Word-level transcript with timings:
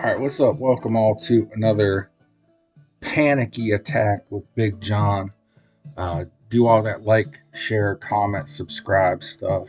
All 0.00 0.06
right, 0.06 0.18
what's 0.18 0.40
up? 0.40 0.56
Welcome 0.58 0.96
all 0.96 1.14
to 1.26 1.50
another 1.52 2.10
panicky 3.02 3.72
attack 3.72 4.24
with 4.30 4.44
Big 4.54 4.80
John. 4.80 5.30
Uh, 5.94 6.24
do 6.48 6.66
all 6.66 6.82
that 6.84 7.02
like, 7.02 7.26
share, 7.52 7.96
comment, 7.96 8.48
subscribe 8.48 9.22
stuff. 9.22 9.68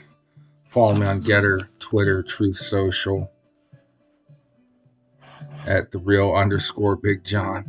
Follow 0.64 0.96
me 0.96 1.06
on 1.06 1.22
GETTR, 1.22 1.68
Twitter, 1.80 2.24
Truth 2.24 2.56
Social 2.56 3.30
at 5.68 5.92
the 5.92 5.98
real 5.98 6.34
underscore 6.34 6.96
Big 6.96 7.26
John. 7.26 7.66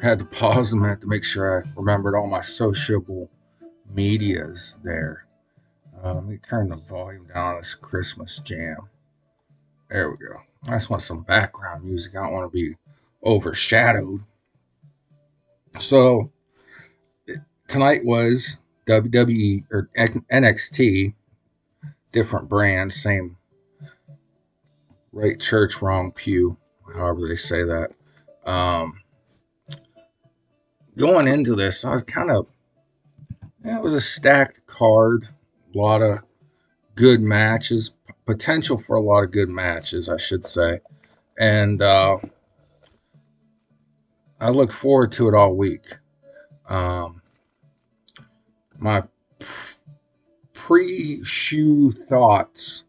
had 0.00 0.20
to 0.20 0.26
pause 0.26 0.72
a 0.72 0.76
minute 0.76 1.00
to 1.00 1.08
make 1.08 1.24
sure 1.24 1.60
I 1.60 1.68
remembered 1.76 2.14
all 2.14 2.28
my 2.28 2.40
sociable 2.40 3.28
medias 3.92 4.76
there. 4.84 5.26
Uh, 6.04 6.14
let 6.14 6.24
me 6.24 6.38
turn 6.48 6.68
the 6.68 6.76
volume 6.76 7.26
down 7.34 7.54
on 7.54 7.56
this 7.56 7.74
Christmas 7.74 8.38
jam. 8.38 8.88
There 9.90 10.08
we 10.08 10.18
go. 10.18 10.36
I 10.68 10.72
just 10.72 10.90
want 10.90 11.02
some 11.02 11.22
background 11.22 11.84
music. 11.84 12.16
I 12.16 12.24
don't 12.24 12.32
want 12.32 12.50
to 12.50 12.56
be 12.56 12.74
overshadowed. 13.24 14.20
So 15.78 16.32
tonight 17.68 18.04
was 18.04 18.58
WWE 18.88 19.64
or 19.70 19.88
NXT, 19.96 21.14
different 22.12 22.48
brand, 22.48 22.92
same 22.92 23.36
right 25.12 25.40
church, 25.40 25.80
wrong 25.82 26.10
pew, 26.12 26.56
however 26.94 27.28
they 27.28 27.36
say 27.36 27.62
that. 27.62 27.92
Um, 28.44 29.00
going 30.96 31.28
into 31.28 31.54
this, 31.54 31.84
I 31.84 31.92
was 31.92 32.02
kind 32.02 32.30
of, 32.30 32.50
it 33.64 33.82
was 33.82 33.94
a 33.94 34.00
stacked 34.00 34.66
card, 34.66 35.26
a 35.74 35.78
lot 35.78 36.02
of 36.02 36.20
good 36.96 37.20
matches, 37.20 37.92
potential 38.26 38.76
for 38.76 38.96
a 38.96 39.00
lot 39.00 39.22
of 39.22 39.30
good 39.30 39.48
matches, 39.48 40.08
I 40.08 40.16
should 40.16 40.44
say. 40.44 40.80
And 41.38 41.80
uh, 41.80 42.18
I 44.40 44.50
look 44.50 44.72
forward 44.72 45.12
to 45.12 45.28
it 45.28 45.34
all 45.34 45.54
week. 45.54 45.86
Um, 46.68 47.22
my 48.78 49.04
pre 50.52 51.24
shoe 51.24 51.90
thoughts 51.90 52.84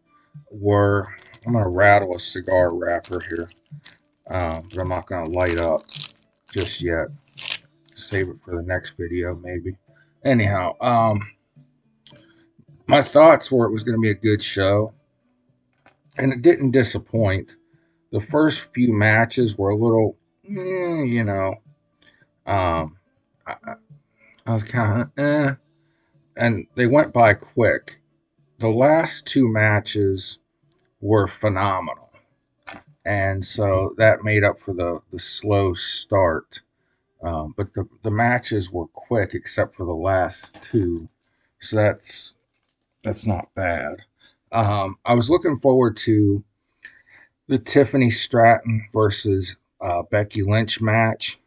were 0.51 1.07
I'm 1.45 1.53
going 1.53 1.63
to 1.63 1.77
rattle 1.77 2.15
a 2.15 2.19
cigar 2.19 2.73
wrapper 2.73 3.19
here, 3.29 3.49
um, 4.31 4.63
but 4.69 4.79
I'm 4.79 4.89
not 4.89 5.05
going 5.05 5.25
to 5.25 5.31
light 5.31 5.57
up 5.57 5.81
just 6.51 6.81
yet. 6.81 7.07
Save 7.95 8.29
it 8.29 8.35
for 8.43 8.55
the 8.55 8.63
next 8.63 8.97
video, 8.97 9.35
maybe. 9.35 9.77
Anyhow, 10.25 10.75
um, 10.81 11.21
my 12.87 13.01
thoughts 13.01 13.51
were 13.51 13.65
it 13.65 13.71
was 13.71 13.83
going 13.83 13.95
to 13.95 14.01
be 14.01 14.09
a 14.09 14.15
good 14.15 14.41
show 14.41 14.93
and 16.17 16.33
it 16.33 16.41
didn't 16.41 16.71
disappoint. 16.71 17.55
The 18.11 18.21
first 18.21 18.61
few 18.73 18.93
matches 18.93 19.57
were 19.57 19.69
a 19.71 19.75
little, 19.77 20.17
mm, 20.49 21.09
you 21.09 21.23
know, 21.23 21.55
um, 22.45 22.97
I, 23.45 23.55
I 24.45 24.53
was 24.53 24.63
kind 24.63 25.03
of 25.03 25.11
eh, 25.17 25.55
and 26.37 26.67
they 26.75 26.87
went 26.87 27.13
by 27.13 27.33
quick. 27.33 28.01
The 28.59 28.69
last 28.69 29.27
two 29.27 29.49
matches 29.51 30.39
were 31.01 31.27
phenomenal, 31.27 32.11
and 33.05 33.45
so 33.45 33.95
that 33.97 34.23
made 34.23 34.43
up 34.43 34.59
for 34.59 34.73
the 34.73 35.01
the 35.11 35.19
slow 35.19 35.73
start. 35.73 36.61
Um, 37.23 37.53
but 37.57 37.73
the 37.73 37.87
the 38.03 38.11
matches 38.11 38.71
were 38.71 38.87
quick 38.87 39.31
except 39.33 39.75
for 39.75 39.85
the 39.85 39.93
last 39.93 40.63
two, 40.63 41.09
so 41.59 41.77
that's 41.77 42.35
that's 43.03 43.27
not 43.27 43.53
bad. 43.55 44.03
Um, 44.51 44.97
I 45.05 45.13
was 45.13 45.29
looking 45.29 45.57
forward 45.57 45.97
to 45.97 46.43
the 47.47 47.57
Tiffany 47.57 48.09
Stratton 48.09 48.87
versus 48.93 49.57
uh, 49.81 50.03
Becky 50.03 50.43
Lynch 50.43 50.81
match 50.81 51.39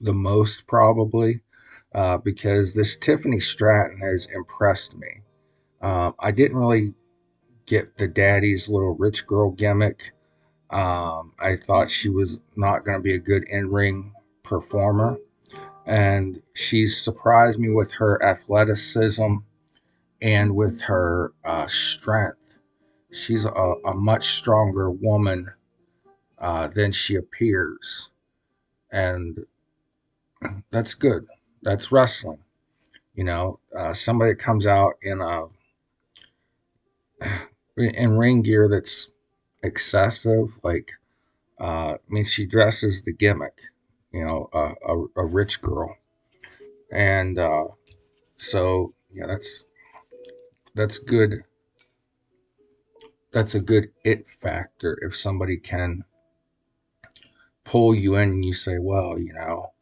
the 0.00 0.12
most, 0.12 0.66
probably, 0.66 1.40
uh, 1.94 2.18
because 2.18 2.74
this 2.74 2.96
Tiffany 2.96 3.40
Stratton 3.40 3.98
has 3.98 4.26
impressed 4.34 4.96
me. 4.96 5.08
Um, 5.80 6.14
I 6.18 6.30
didn't 6.30 6.56
really 6.56 6.94
get 7.66 7.96
the 7.96 8.08
daddy's 8.08 8.68
little 8.68 8.94
rich 8.94 9.26
girl 9.26 9.50
gimmick. 9.50 10.12
Um, 10.70 11.32
I 11.40 11.56
thought 11.56 11.88
she 11.88 12.08
was 12.08 12.40
not 12.56 12.84
going 12.84 12.98
to 12.98 13.02
be 13.02 13.14
a 13.14 13.18
good 13.18 13.44
in 13.48 13.70
ring 13.70 14.12
performer. 14.42 15.18
And 15.86 16.38
she's 16.54 17.00
surprised 17.00 17.60
me 17.60 17.68
with 17.68 17.92
her 17.94 18.22
athleticism 18.24 19.36
and 20.20 20.54
with 20.54 20.80
her 20.82 21.32
uh, 21.44 21.66
strength. 21.66 22.56
She's 23.12 23.44
a, 23.44 23.50
a, 23.50 23.94
much 23.94 24.34
stronger 24.34 24.90
woman 24.90 25.48
uh, 26.38 26.66
than 26.68 26.90
she 26.90 27.14
appears. 27.14 28.10
And 28.90 29.46
that's 30.70 30.94
good. 30.94 31.26
That's 31.62 31.92
wrestling. 31.92 32.38
You 33.14 33.24
know, 33.24 33.60
uh, 33.76 33.92
somebody 33.92 34.34
comes 34.34 34.66
out 34.66 34.94
in 35.02 35.20
a 35.20 35.46
in 37.76 38.16
ring 38.16 38.42
gear 38.42 38.68
that's 38.68 39.12
excessive. 39.62 40.58
Like, 40.62 40.90
uh, 41.60 41.94
I 41.94 41.98
mean, 42.08 42.24
she 42.24 42.46
dresses 42.46 43.02
the 43.02 43.12
gimmick. 43.12 43.58
You 44.12 44.24
know, 44.24 44.48
a, 44.52 45.22
a 45.22 45.24
rich 45.24 45.60
girl, 45.60 45.96
and 46.92 47.36
uh, 47.36 47.64
so 48.38 48.94
yeah, 49.12 49.26
that's 49.26 49.64
that's 50.74 50.98
good. 50.98 51.34
That's 53.32 53.54
a 53.54 53.60
good 53.60 53.90
it 54.04 54.28
factor 54.28 54.98
if 55.02 55.16
somebody 55.16 55.56
can 55.56 56.04
pull 57.64 57.94
you 57.94 58.16
in 58.16 58.30
and 58.30 58.44
you 58.44 58.52
say, 58.52 58.78
well, 58.78 59.18
you 59.18 59.32
know, 59.32 59.72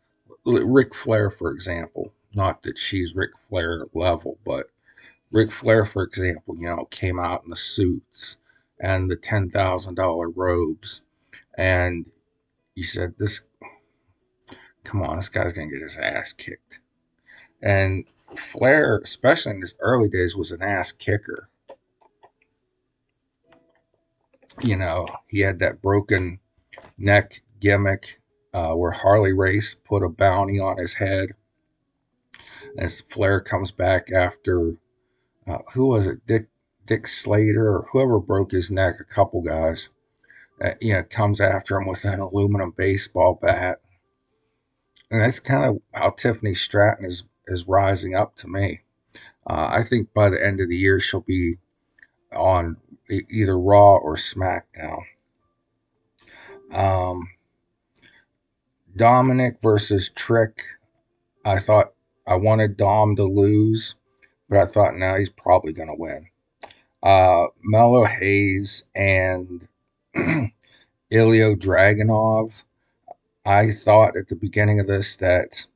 Ric 0.44 0.94
Flair, 0.94 1.30
for 1.30 1.50
example, 1.50 2.12
not 2.34 2.62
that 2.62 2.78
she's 2.78 3.14
Ric 3.14 3.36
Flair 3.36 3.84
level, 3.94 4.38
but 4.44 4.70
Ric 5.32 5.50
Flair, 5.50 5.84
for 5.84 6.02
example, 6.02 6.56
you 6.56 6.66
know, 6.66 6.86
came 6.86 7.18
out 7.18 7.42
in 7.44 7.50
the 7.50 7.56
suits 7.56 8.38
and 8.80 9.10
the 9.10 9.16
$10,000 9.16 10.32
robes. 10.34 11.02
And 11.58 12.06
you 12.74 12.84
said, 12.84 13.14
this, 13.18 13.42
come 14.84 15.02
on, 15.02 15.16
this 15.16 15.28
guy's 15.28 15.52
going 15.52 15.68
to 15.68 15.74
get 15.74 15.82
his 15.82 15.98
ass 15.98 16.32
kicked. 16.32 16.80
And 17.62 18.04
Flair, 18.36 18.98
especially 18.98 19.52
in 19.54 19.60
his 19.60 19.74
early 19.80 20.08
days, 20.08 20.36
was 20.36 20.52
an 20.52 20.62
ass 20.62 20.92
kicker. 20.92 21.48
You 24.62 24.76
know, 24.76 25.06
he 25.28 25.40
had 25.40 25.58
that 25.60 25.82
broken 25.82 26.38
neck 26.98 27.40
gimmick 27.60 28.20
uh, 28.52 28.74
where 28.74 28.90
Harley 28.90 29.32
Race 29.32 29.74
put 29.74 30.02
a 30.02 30.08
bounty 30.08 30.58
on 30.58 30.78
his 30.78 30.94
head. 30.94 31.30
As 32.76 33.00
Flair 33.00 33.40
comes 33.40 33.70
back 33.70 34.10
after, 34.12 34.72
uh, 35.46 35.58
who 35.72 35.86
was 35.86 36.06
it? 36.06 36.26
Dick 36.26 36.48
Dick 36.86 37.06
Slater 37.06 37.68
or 37.68 37.86
whoever 37.92 38.18
broke 38.18 38.50
his 38.50 38.70
neck, 38.70 38.96
a 39.00 39.04
couple 39.04 39.40
guys, 39.40 39.88
uh, 40.60 40.72
you 40.80 40.92
know, 40.92 41.02
comes 41.04 41.40
after 41.40 41.76
him 41.76 41.86
with 41.86 42.04
an 42.04 42.18
aluminum 42.18 42.72
baseball 42.76 43.38
bat. 43.40 43.80
And 45.10 45.20
that's 45.20 45.40
kind 45.40 45.64
of 45.64 45.82
how 45.94 46.10
Tiffany 46.10 46.54
Stratton 46.54 47.04
is 47.04 47.24
is 47.46 47.68
rising 47.68 48.14
up 48.14 48.36
to 48.36 48.48
me. 48.48 48.80
Uh, 49.46 49.68
I 49.70 49.82
think 49.82 50.12
by 50.14 50.30
the 50.30 50.44
end 50.44 50.60
of 50.60 50.68
the 50.68 50.76
year, 50.76 51.00
she'll 51.00 51.20
be 51.20 51.56
on 52.32 52.76
either 53.10 53.58
Raw 53.58 53.96
or 53.96 54.16
SmackDown. 54.16 55.02
Um, 56.72 57.28
Dominic 58.96 59.60
versus 59.60 60.08
Trick. 60.10 60.62
I 61.44 61.58
thought 61.58 61.92
I 62.26 62.36
wanted 62.36 62.76
Dom 62.76 63.16
to 63.16 63.24
lose, 63.24 63.96
but 64.48 64.58
I 64.58 64.64
thought 64.64 64.94
now 64.94 65.16
he's 65.16 65.30
probably 65.30 65.72
going 65.72 65.88
to 65.88 65.96
win. 65.98 66.28
Uh, 67.02 67.46
Melo 67.62 68.04
Hayes 68.04 68.84
and 68.94 69.66
Ilja 70.16 70.52
Dragunov. 71.10 72.64
I 73.44 73.72
thought 73.72 74.16
at 74.16 74.28
the 74.28 74.36
beginning 74.36 74.78
of 74.78 74.86
this 74.86 75.16
that 75.16 75.66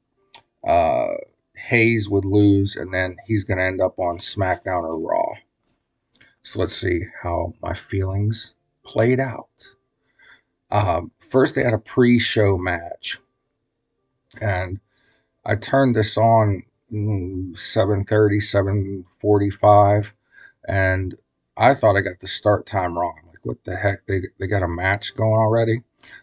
uh, 0.67 1.15
Hayes 1.57 2.09
would 2.09 2.25
lose, 2.25 2.77
and 2.77 2.93
then 2.93 3.17
he's 3.27 3.45
going 3.45 3.59
to 3.59 3.65
end 3.65 3.81
up 3.81 3.99
on 3.99 4.19
SmackDown 4.19 4.83
or 4.83 4.99
Raw. 4.99 5.35
So 6.43 6.61
let's 6.61 6.77
see 6.77 7.03
how 7.23 7.55
my 7.63 7.75
feelings 7.75 8.55
played 8.85 9.21
out. 9.21 9.49
Um, 10.71 11.11
first, 11.19 11.55
they 11.55 11.65
had 11.65 11.75
a 11.75 11.79
pre-show 11.79 12.59
match, 12.59 13.19
and 14.41 14.81
I 15.45 15.57
turned 15.57 15.97
this 15.97 16.17
on 16.17 16.63
7:30, 16.93 18.41
7:45, 18.41 20.13
and 20.69 21.17
I 21.57 21.75
thought 21.75 21.97
I 21.97 22.03
got 22.03 22.21
the 22.21 22.29
start 22.29 22.67
time 22.67 22.99
wrong. 22.99 23.19
I'm 23.21 23.29
like, 23.29 23.45
what 23.45 23.65
the 23.65 23.77
heck? 23.77 24.07
They 24.07 24.23
they 24.39 24.47
got 24.47 24.63
a 24.63 24.69
match 24.69 25.15
going 25.17 25.33
already, 25.33 25.83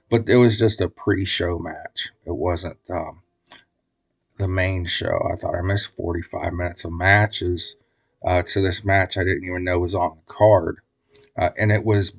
but 0.09 0.29
it 0.29 0.38
was 0.38 0.59
just 0.59 0.81
a 0.81 0.89
pre-show 0.89 1.59
match. 1.59 2.12
It 2.25 2.36
wasn't 2.36 2.79
um, 2.89 3.23
the 4.38 4.47
main 4.47 4.85
show. 4.85 5.30
I 5.31 5.35
thought 5.35 5.56
I 5.56 5.62
missed 5.62 5.95
45 5.95 6.53
minutes 6.53 6.85
of 6.85 6.94
matches 6.94 7.75
uh, 8.25 8.41
to 8.44 8.62
this 8.62 8.83
match 8.85 9.18
I 9.18 9.24
didn't 9.24 9.45
even 9.45 9.63
know 9.63 9.80
was 9.80 9.95
on 9.95 10.18
the 10.18 10.33
card. 10.33 10.77
Uh, 11.38 11.50
and 11.57 11.71
it 11.71 11.83
was 11.83 12.13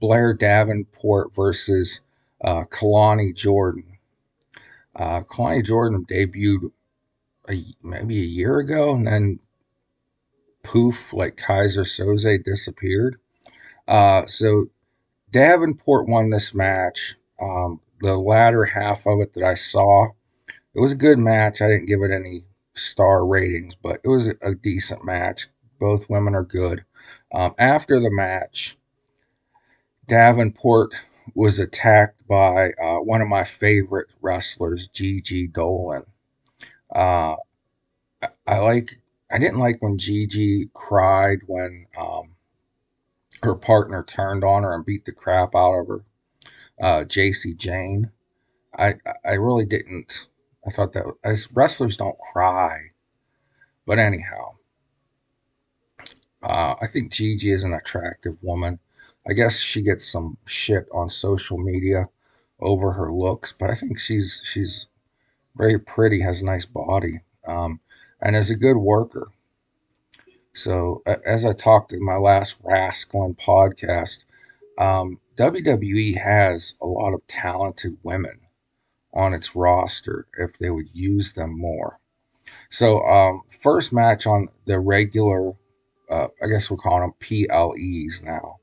Blair 0.00 0.32
Davenport 0.34 1.34
versus 1.34 2.00
uh, 2.44 2.64
Kelani 2.64 3.34
Jordan. 3.34 3.98
Uh, 4.94 5.20
Kelani 5.22 5.64
Jordan 5.64 6.04
debuted 6.04 6.70
a, 7.50 7.64
maybe 7.82 8.20
a 8.20 8.26
year 8.26 8.58
ago, 8.58 8.94
and 8.94 9.06
then 9.06 9.38
poof, 10.62 11.12
like 11.12 11.36
Keyser 11.36 11.84
Söze 11.84 12.44
disappeared. 12.44 13.16
Uh, 13.86 14.26
so 14.26 14.66
Davenport 15.30 16.08
won 16.08 16.30
this 16.30 16.54
match. 16.54 17.14
Um, 17.40 17.80
the 18.00 18.16
latter 18.16 18.64
half 18.64 19.06
of 19.06 19.20
it 19.20 19.34
that 19.34 19.44
I 19.44 19.54
saw, 19.54 20.08
it 20.78 20.80
was 20.80 20.92
a 20.92 20.96
good 20.96 21.18
match. 21.18 21.60
I 21.60 21.66
didn't 21.66 21.88
give 21.88 22.02
it 22.02 22.12
any 22.12 22.44
star 22.72 23.26
ratings, 23.26 23.74
but 23.74 23.98
it 24.04 24.08
was 24.08 24.28
a, 24.28 24.54
decent 24.54 25.04
match. 25.04 25.48
Both 25.80 26.08
women 26.08 26.36
are 26.36 26.44
good. 26.44 26.84
Um, 27.34 27.56
after 27.58 27.98
the 27.98 28.12
match, 28.12 28.76
Davenport 30.06 30.94
was 31.34 31.58
attacked 31.58 32.28
by 32.28 32.70
uh, 32.80 32.98
one 32.98 33.20
of 33.20 33.26
my 33.26 33.42
favorite 33.42 34.06
wrestlers, 34.22 34.86
Gigi 34.86 35.48
Dolan. 35.48 36.04
Uh, 36.94 37.34
I, 38.46 38.58
like. 38.58 39.00
I 39.32 39.38
didn't 39.38 39.58
like 39.58 39.82
when 39.82 39.98
Gigi 39.98 40.70
cried 40.74 41.40
when 41.48 41.86
um, 42.00 42.36
her 43.42 43.56
partner 43.56 44.04
turned 44.04 44.44
on 44.44 44.62
her 44.62 44.76
and 44.76 44.86
beat 44.86 45.06
the 45.06 45.12
crap 45.12 45.56
out 45.56 45.74
of 45.74 45.88
her. 45.88 46.04
Uh, 46.80 47.02
Jacy 47.02 47.52
Jayne. 47.52 48.12
I 48.78 48.94
I 49.24 49.32
really 49.32 49.64
didn't. 49.64 50.28
I 50.66 50.70
thought 50.70 50.92
that 50.92 51.06
as 51.24 51.50
wrestlers 51.52 51.96
don't 51.96 52.18
cry, 52.32 52.90
but 53.86 53.98
anyhow, 53.98 54.56
uh, 56.42 56.74
I 56.80 56.86
think 56.86 57.12
Gigi 57.12 57.50
is 57.50 57.64
an 57.64 57.72
attractive 57.72 58.42
woman. 58.42 58.78
I 59.28 59.32
guess 59.32 59.58
she 59.58 59.82
gets 59.82 60.06
some 60.06 60.36
shit 60.46 60.86
on 60.92 61.10
social 61.10 61.58
media 61.58 62.08
over 62.60 62.92
her 62.92 63.12
looks, 63.12 63.52
but 63.52 63.70
I 63.70 63.74
think 63.74 63.98
she's 63.98 64.40
she's 64.44 64.88
very 65.56 65.78
pretty, 65.78 66.20
has 66.20 66.42
a 66.42 66.46
nice 66.46 66.66
body, 66.66 67.20
um, 67.46 67.80
and 68.20 68.36
is 68.36 68.50
a 68.50 68.56
good 68.56 68.76
worker. 68.76 69.28
So 70.54 71.02
as 71.24 71.44
I 71.44 71.52
talked 71.52 71.92
in 71.92 72.04
my 72.04 72.16
last 72.16 72.60
Rascalin 72.62 73.36
podcast, 73.36 74.24
um, 74.76 75.20
WWE 75.36 76.16
has 76.16 76.74
a 76.80 76.86
lot 76.86 77.14
of 77.14 77.26
talented 77.28 77.96
women 78.02 78.38
on 79.18 79.34
its 79.34 79.56
roster 79.56 80.26
if 80.38 80.56
they 80.58 80.70
would 80.70 80.88
use 80.94 81.32
them 81.32 81.58
more. 81.58 81.98
So 82.70 83.00
um, 83.04 83.42
first 83.60 83.92
match 83.92 84.26
on 84.26 84.48
the 84.64 84.78
regular, 84.78 85.54
uh, 86.08 86.28
I 86.40 86.46
guess 86.46 86.70
we're 86.70 86.76
calling 86.76 87.00
them 87.02 87.14
PLEs 87.18 88.22
now, 88.22 88.58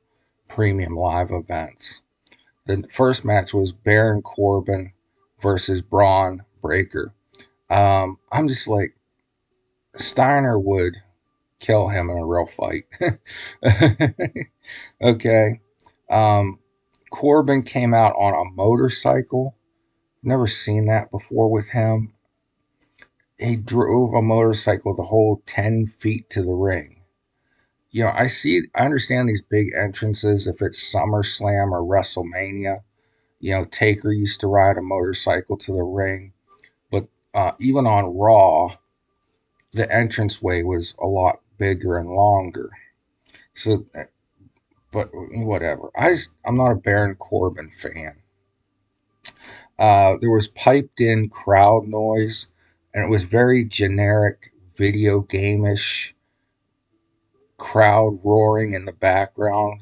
premium 0.47 0.95
live 0.95 1.31
events. 1.31 2.01
The 2.67 2.87
first 2.89 3.25
match 3.25 3.53
was 3.53 3.73
Baron 3.73 4.21
Corbin 4.21 4.93
versus 5.41 5.81
Bron 5.81 6.41
Breakker. 6.61 7.13
Um, 7.69 8.17
I'm 8.31 8.47
just 8.47 8.69
like 8.69 8.95
Steiner 9.97 10.57
would 10.57 10.95
kill 11.59 11.89
him 11.89 12.09
in 12.09 12.17
a 12.17 12.25
real 12.25 12.47
fight. 12.47 12.85
okay. 15.03 15.59
Um, 16.09 16.59
Corbin 17.11 17.63
came 17.63 17.93
out 17.93 18.13
on 18.17 18.33
a 18.33 18.51
motorcycle. 18.51 19.55
Never 20.25 20.47
seen 20.47 20.87
that 20.87 21.11
before 21.11 21.51
with 21.51 21.69
him. 21.69 22.11
He 23.37 23.55
drove 23.55 24.15
a 24.15 24.23
motorcycle 24.23 24.95
the 24.95 25.03
whole 25.03 25.43
10 25.45 25.85
feet 25.85 26.31
to 26.31 26.41
the 26.41 26.51
ring. 26.51 27.01
You 27.91 28.05
know, 28.05 28.11
I 28.11 28.25
see, 28.25 28.63
I 28.73 28.85
understand 28.85 29.29
these 29.29 29.43
big 29.43 29.67
entrances 29.77 30.47
if 30.47 30.63
it's 30.63 30.91
SummerSlam 30.91 31.71
or 31.71 31.83
WrestleMania. 31.83 32.81
You 33.39 33.51
know, 33.51 33.65
Taker 33.65 34.11
used 34.11 34.39
to 34.39 34.47
ride 34.47 34.77
a 34.77 34.81
motorcycle 34.81 35.57
to 35.57 35.71
the 35.71 35.83
ring. 35.83 36.33
But 36.89 37.07
uh, 37.35 37.51
even 37.59 37.85
on 37.85 38.17
Raw, 38.17 38.77
the 39.73 39.87
entranceway 39.95 40.63
was 40.63 40.95
a 40.99 41.05
lot 41.05 41.39
bigger 41.59 41.99
and 41.99 42.09
longer. 42.09 42.71
So, 43.53 43.85
but 44.91 45.09
whatever. 45.13 45.91
I 45.95 46.13
just, 46.13 46.31
I'm 46.43 46.57
not 46.57 46.71
a 46.71 46.75
Baron 46.75 47.13
Corbin 47.15 47.69
fan. 47.69 48.23
Uh, 49.77 50.15
there 50.21 50.31
was 50.31 50.47
piped 50.47 51.01
in 51.01 51.29
crowd 51.29 51.87
noise, 51.87 52.47
and 52.93 53.03
it 53.03 53.09
was 53.09 53.23
very 53.23 53.65
generic 53.65 54.53
video 54.77 55.21
game-ish 55.21 56.15
crowd 57.57 58.19
roaring 58.23 58.73
in 58.73 58.85
the 58.85 58.91
background. 58.93 59.81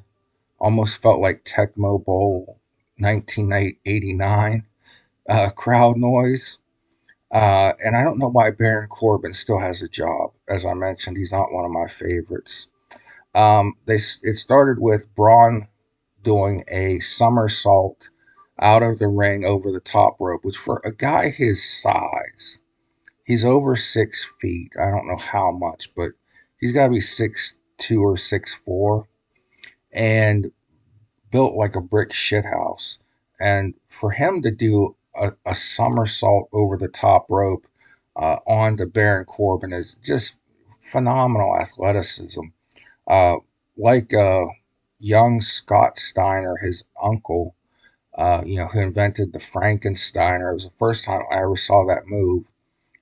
Almost 0.59 0.97
felt 0.97 1.19
like 1.19 1.43
Tecmo 1.43 2.03
Bowl 2.03 2.59
1989 2.97 4.65
uh, 5.29 5.49
crowd 5.49 5.97
noise. 5.97 6.57
Uh, 7.31 7.73
and 7.83 7.95
I 7.95 8.03
don't 8.03 8.19
know 8.19 8.29
why 8.29 8.51
Baron 8.51 8.87
Corbin 8.87 9.33
still 9.33 9.59
has 9.59 9.81
a 9.81 9.87
job. 9.87 10.31
As 10.47 10.65
I 10.65 10.73
mentioned, 10.73 11.17
he's 11.17 11.31
not 11.31 11.51
one 11.51 11.65
of 11.65 11.71
my 11.71 11.87
favorites. 11.87 12.67
Um, 13.33 13.73
they 13.85 13.95
it 13.95 14.35
started 14.35 14.79
with 14.79 15.13
Bron 15.15 15.67
doing 16.21 16.63
a 16.67 16.99
somersault 16.99 18.09
out 18.59 18.83
of 18.83 19.00
the 19.00 19.07
ring 19.07 19.45
over 19.45 19.71
the 19.71 19.79
top 19.79 20.17
rope, 20.19 20.45
which 20.45 20.57
for 20.57 20.81
a 20.85 20.91
guy 20.91 21.29
his 21.29 21.63
size, 21.63 22.59
he's 23.23 23.45
over 23.45 23.75
six 23.75 24.27
feet. 24.39 24.73
I 24.79 24.89
don't 24.89 25.07
know 25.07 25.17
how 25.17 25.51
much, 25.51 25.94
but 25.95 26.11
he's 26.59 26.71
got 26.71 26.88
to 26.88 26.94
be 26.94 27.00
six 27.00 27.55
two 27.77 28.01
or 28.01 28.17
six 28.17 28.53
four, 28.53 29.07
and 29.91 30.51
built 31.31 31.55
like 31.55 31.75
a 31.75 31.81
brick 31.81 32.09
shithouse. 32.09 33.00
And 33.39 33.73
for 33.89 34.11
him 34.11 34.41
to 34.44 34.51
do 34.51 34.95
a, 35.15 35.33
a 35.45 35.55
somersault 35.55 36.50
over 36.53 36.77
the 36.77 36.88
top 36.88 37.25
rope 37.29 37.67
uh, 38.15 38.38
onto 38.45 38.85
Baron 38.85 39.25
Corbin 39.25 39.73
is 39.73 39.95
just 40.03 40.35
phenomenal 40.91 41.57
athleticism. 41.57 42.41
Uh, 43.07 43.38
like 43.75 44.13
uh, 44.13 44.45
young 45.00 45.41
Scott 45.41 45.97
Steiner, 45.97 46.57
his 46.57 46.83
uncle, 47.01 47.55
uh, 48.15 48.44
you 48.45 48.57
know, 48.57 48.68
who 48.68 48.80
invented 48.80 49.33
the 49.33 49.39
Frankensteiner. 49.39 50.51
It 50.51 50.54
was 50.54 50.65
the 50.65 50.69
first 50.69 51.04
time 51.04 51.21
I 51.31 51.38
ever 51.38 51.56
saw 51.56 51.86
that 51.88 52.07
move. 52.07 52.45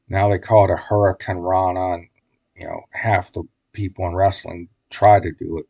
Now 0.08 0.30
they 0.30 0.40
call 0.40 0.66
it 0.66 0.72
a 0.72 0.76
hurricanrana, 0.76 1.96
and 1.96 2.08
you 2.56 2.66
know, 2.66 2.82
half 2.94 3.34
the 3.34 3.44
people 3.74 4.06
in 4.08 4.16
wrestling 4.16 4.70
try 4.90 5.20
to 5.20 5.32
do 5.32 5.58
it, 5.58 5.66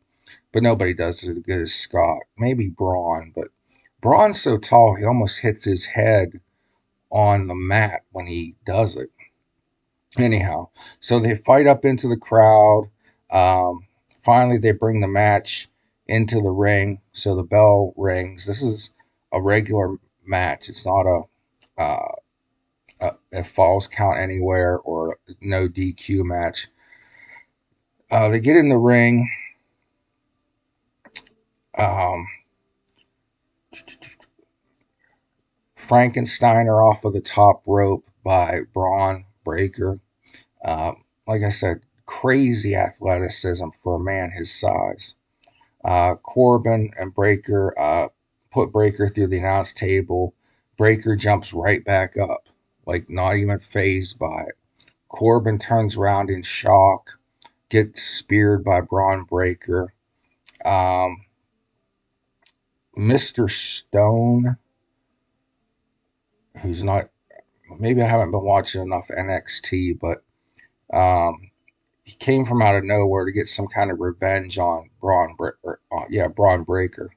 but 0.52 0.62
nobody 0.62 0.94
does 0.94 1.22
it 1.22 1.30
as 1.30 1.38
good 1.38 1.60
as 1.60 1.74
Scott. 1.74 2.22
Maybe 2.36 2.68
Bron, 2.68 3.32
but 3.34 3.48
Bron's 4.00 4.40
so 4.40 4.58
tall 4.58 4.96
he 4.96 5.04
almost 5.04 5.40
hits 5.40 5.64
his 5.64 5.86
head 5.86 6.40
on 7.10 7.46
the 7.46 7.54
mat 7.54 8.02
when 8.10 8.26
he 8.26 8.56
does 8.64 8.96
it. 8.96 9.10
Anyhow, 10.18 10.68
so 11.00 11.18
they 11.18 11.36
fight 11.36 11.66
up 11.66 11.84
into 11.84 12.08
the 12.08 12.16
crowd. 12.16 12.90
Um, 13.30 13.86
finally, 14.20 14.58
they 14.58 14.72
bring 14.72 15.00
the 15.00 15.08
match 15.08 15.68
into 16.06 16.40
the 16.40 16.50
ring. 16.50 17.00
So 17.12 17.34
the 17.34 17.42
bell 17.42 17.94
rings. 17.96 18.46
This 18.46 18.62
is 18.62 18.90
a 19.32 19.40
regular 19.40 19.96
match. 20.26 20.68
It's 20.68 20.86
not 20.86 21.06
a, 21.06 21.22
uh, 21.80 22.12
a, 23.00 23.12
a 23.32 23.44
falls 23.44 23.88
count 23.88 24.18
anywhere 24.18 24.78
or 24.78 25.18
no 25.40 25.68
DQ 25.68 26.24
match. 26.24 26.68
Uh, 28.10 28.28
they 28.28 28.40
get 28.40 28.56
in 28.56 28.68
the 28.68 28.78
ring. 28.78 29.30
Um, 31.76 32.26
Frankensteiner 35.78 36.86
off 36.86 37.04
of 37.04 37.12
the 37.12 37.20
top 37.20 37.62
rope 37.66 38.04
by 38.22 38.60
Bron 38.72 39.24
Breakker. 39.44 39.98
Uh, 40.64 40.92
like 41.26 41.42
I 41.42 41.48
said, 41.48 41.80
crazy 42.06 42.74
athleticism 42.74 43.68
for 43.82 43.96
a 43.96 44.00
man 44.00 44.30
his 44.30 44.52
size. 44.52 45.14
Uh, 45.84 46.14
Corbin 46.16 46.90
and 46.98 47.14
Breakker 47.14 47.74
uh, 47.78 48.08
put 48.52 48.72
Breakker 48.72 49.08
through 49.08 49.28
the 49.28 49.38
announce 49.38 49.72
table. 49.72 50.34
Breakker 50.76 51.16
jumps 51.16 51.52
right 51.52 51.84
back 51.84 52.16
up, 52.16 52.48
like 52.86 53.08
not 53.08 53.36
even 53.36 53.58
phased 53.58 54.18
by 54.18 54.42
it. 54.48 54.86
Corbin 55.08 55.58
turns 55.58 55.96
around 55.96 56.30
in 56.30 56.42
shock, 56.42 57.18
gets 57.68 58.02
speared 58.02 58.64
by 58.64 58.80
Bron 58.80 59.24
Breakker. 59.24 59.92
Um, 60.64 61.24
Mr. 62.96 63.50
Stone 63.50 64.56
who's 66.60 66.82
not 66.84 67.08
maybe 67.78 68.02
I 68.02 68.06
haven't 68.06 68.30
been 68.30 68.44
watching 68.44 68.82
enough 68.82 69.08
NXT, 69.08 69.98
but 69.98 70.22
um, 70.96 71.50
he 72.04 72.12
came 72.12 72.44
from 72.44 72.62
out 72.62 72.76
of 72.76 72.84
nowhere 72.84 73.24
to 73.24 73.32
get 73.32 73.48
some 73.48 73.66
kind 73.66 73.90
of 73.90 74.00
revenge 74.00 74.58
on 74.58 74.90
Bron, 75.00 75.34
or, 75.38 75.80
uh, 75.90 76.04
yeah, 76.10 76.28
Bron 76.28 76.64
Breakker, 76.64 77.10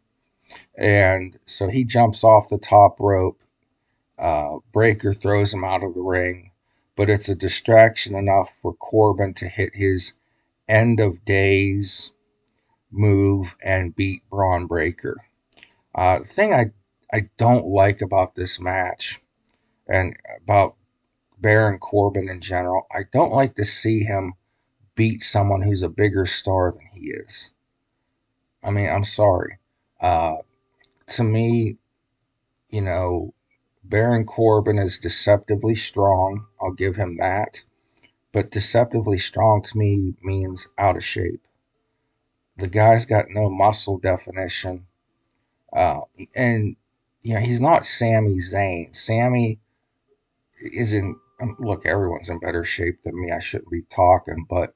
and 0.77 1.38
so 1.46 1.67
he 1.67 1.84
jumps 1.84 2.24
off 2.24 2.50
the 2.50 2.58
top 2.58 3.00
rope. 3.00 3.39
Uh, 4.17 4.58
Breakker 4.72 5.13
throws 5.13 5.53
him 5.53 5.63
out 5.63 5.84
of 5.84 5.94
the 5.94 6.01
ring, 6.01 6.51
but 6.96 7.10
it's 7.10 7.29
a 7.29 7.36
distraction 7.36 8.15
enough 8.15 8.50
for 8.62 8.74
Corbin 8.74 9.34
to 9.36 9.48
hit 9.48 9.75
his 9.75 10.13
end 10.67 11.00
of 11.00 11.25
days 11.25 12.12
move 12.91 13.55
and 13.62 13.96
beat 13.96 14.27
Bron 14.29 14.67
Breakker. 14.67 15.17
Uh, 15.94 16.20
the 16.20 16.25
thing 16.25 16.53
I, 16.53 16.72
I 17.13 17.29
don't 17.38 17.67
like 17.67 18.01
about 18.01 18.36
this 18.36 18.60
match 18.60 19.22
and 19.88 20.15
about 20.44 20.75
Baron 21.39 21.79
Corbin 21.79 22.29
in 22.29 22.41
general, 22.41 22.88
I 22.91 23.01
don't 23.12 23.34
like 23.34 23.55
to 23.55 23.65
see 23.65 24.03
him 24.03 24.34
beat 24.96 25.22
someone 25.22 25.62
who's 25.62 25.84
a 25.84 25.89
bigger 25.89 26.25
star 26.25 26.72
than 26.72 26.88
he 26.94 27.10
is. 27.10 27.51
I 28.63 28.72
mean, 28.72 28.89
I'm 28.89 29.03
sorry. 29.03 29.60
Uh, 30.00 30.38
to 31.07 31.24
me, 31.24 31.77
you 32.69 32.81
know, 32.81 33.33
Baron 33.83 34.25
Corbin 34.25 34.79
is 34.79 34.97
deceptively 34.97 35.75
strong. 35.75 36.47
I'll 36.62 36.71
give 36.71 36.95
him 36.95 37.17
that. 37.17 37.63
But 38.31 38.51
deceptively 38.51 39.17
strong 39.17 39.62
to 39.62 39.77
me 39.77 40.15
means 40.21 40.67
out 40.77 40.97
of 40.97 41.03
shape. 41.03 41.47
The 42.57 42.67
guy's 42.67 43.05
got 43.05 43.29
no 43.29 43.50
muscle 43.50 43.97
definition. 43.97 44.88
Uh, 45.71 46.01
and, 46.35 46.75
you 47.21 47.35
know, 47.35 47.39
he's 47.39 47.62
not 47.62 47.85
Sami 47.85 48.38
Zayn. 48.38 48.95
Sami 48.95 49.59
is 50.62 50.93
in, 50.93 51.17
um, 51.41 51.55
look, 51.59 51.85
everyone's 51.85 52.29
in 52.29 52.39
better 52.39 52.63
shape 52.63 53.03
than 53.03 53.19
me. 53.19 53.31
I 53.31 53.39
shouldn't 53.39 53.71
be 53.71 53.83
talking, 53.83 54.45
but 54.50 54.74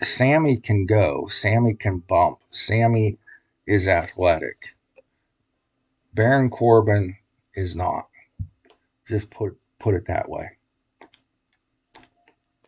Sami 0.00 0.58
can 0.58 0.86
go. 0.86 1.26
Sami 1.26 1.74
can 1.74 1.98
bump. 1.98 2.38
Sami 2.50 3.18
is 3.66 3.88
athletic. 3.88 4.76
Baron 6.14 6.50
Corbin 6.50 7.16
is 7.54 7.74
not. 7.74 8.08
Just 9.06 9.30
put 9.30 9.58
put 9.78 9.94
it 9.94 10.06
that 10.06 10.28
way. 10.28 10.50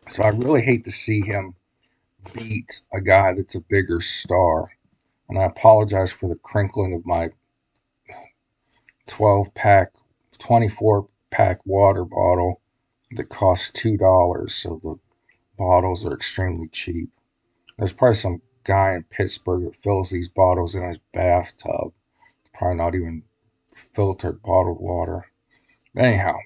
So 0.09 0.23
I 0.23 0.29
really 0.29 0.61
hate 0.61 0.83
to 0.85 0.91
see 0.91 1.21
him 1.21 1.55
beat 2.33 2.81
a 2.93 3.01
guy 3.01 3.33
that's 3.33 3.55
a 3.55 3.61
bigger 3.61 3.99
star. 4.01 4.71
And 5.29 5.39
I 5.39 5.43
apologize 5.43 6.11
for 6.11 6.29
the 6.29 6.35
crinkling 6.35 6.93
of 6.93 7.05
my 7.05 7.29
12 9.07 9.53
pack, 9.53 9.93
24 10.37 11.07
pack 11.31 11.59
water 11.65 12.05
bottle 12.05 12.61
that 13.11 13.29
costs 13.29 13.71
$2. 13.71 14.49
So 14.51 14.79
the 14.83 14.95
bottles 15.57 16.05
are 16.05 16.13
extremely 16.13 16.67
cheap. 16.67 17.09
There's 17.77 17.93
probably 17.93 18.15
some 18.15 18.41
guy 18.65 18.95
in 18.95 19.03
Pittsburgh 19.03 19.63
that 19.63 19.75
fills 19.75 20.09
these 20.09 20.29
bottles 20.29 20.75
in 20.75 20.83
his 20.83 20.99
bathtub. 21.13 21.93
Probably 22.53 22.77
not 22.77 22.95
even 22.95 23.23
filtered 23.75 24.41
bottled 24.41 24.81
water. 24.81 25.25
Anyhow, 25.95 26.37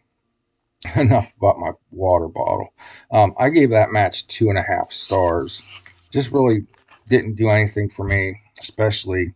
enough 0.95 1.35
about 1.37 1.59
my 1.59 1.71
water 1.91 2.27
bottle. 2.27 2.73
Um, 3.11 3.33
I 3.39 3.49
gave 3.49 3.71
that 3.71 3.91
match 3.91 4.27
two 4.27 4.49
and 4.49 4.57
a 4.57 4.63
half 4.63 4.91
stars. 4.91 5.81
Just 6.11 6.31
really 6.31 6.65
didn't 7.09 7.35
do 7.35 7.49
anything 7.49 7.89
for 7.89 8.05
me, 8.05 8.39
especially 8.59 9.33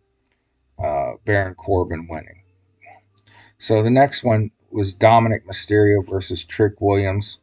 uh, 0.77 1.13
Baron 1.25 1.55
Corbin 1.55 2.07
winning. 2.09 2.43
So 3.57 3.81
the 3.81 3.89
next 3.89 4.23
one 4.23 4.51
was 4.71 4.93
Dominic 4.93 5.47
Mysterio 5.47 6.05
versus 6.05 6.43
Trick 6.43 6.81
Williams. 6.81 7.39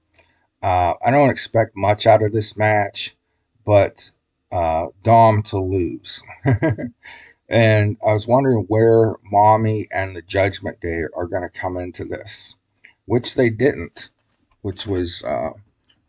Uh, 0.62 0.94
I 1.04 1.10
don't 1.10 1.30
expect 1.30 1.76
much 1.76 2.06
out 2.06 2.22
of 2.22 2.32
this 2.32 2.56
match, 2.56 3.16
but 3.64 4.10
uh, 4.52 4.86
Dom 5.02 5.42
to 5.44 5.58
lose. 5.58 6.22
and 7.48 7.96
I 8.06 8.12
was 8.12 8.26
wondering 8.26 8.64
where 8.68 9.16
Mommy 9.24 9.88
and 9.92 10.14
the 10.14 10.22
Judgment 10.22 10.80
Day 10.80 11.04
are 11.14 11.26
going 11.26 11.42
to 11.42 11.58
come 11.58 11.76
into 11.76 12.04
this, 12.04 12.56
which 13.06 13.34
they 13.34 13.50
didn't, 13.50 14.10
which 14.62 14.86
was 14.86 15.22
uh, 15.24 15.50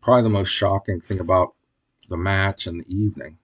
probably 0.02 0.24
the 0.24 0.30
most 0.30 0.50
shocking 0.50 1.02
thing 1.02 1.20
about 1.20 1.54
the 2.10 2.18
match 2.18 2.68
and 2.68 2.82
the 2.82 2.96
evening. 2.96 3.38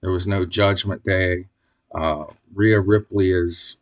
There 0.00 0.10
was 0.10 0.26
no 0.26 0.44
Judgment 0.46 1.04
Day. 1.04 1.46
Uh, 1.94 2.26
Rhea 2.54 2.80
Ripley 2.80 3.30
is 3.30 3.76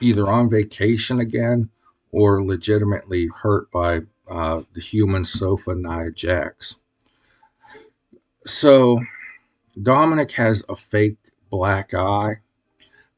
either 0.00 0.28
on 0.28 0.50
vacation 0.50 1.20
again 1.20 1.70
or 2.12 2.42
legitimately 2.42 3.28
hurt 3.42 3.70
by 3.70 4.00
uh, 4.30 4.62
the 4.72 4.80
human 4.80 5.24
sofa 5.24 5.74
Nia 5.74 6.10
Jax. 6.10 6.76
So 8.46 9.00
Dominic 9.80 10.32
has 10.32 10.64
a 10.68 10.74
fake 10.74 11.18
black 11.50 11.94
eye, 11.94 12.36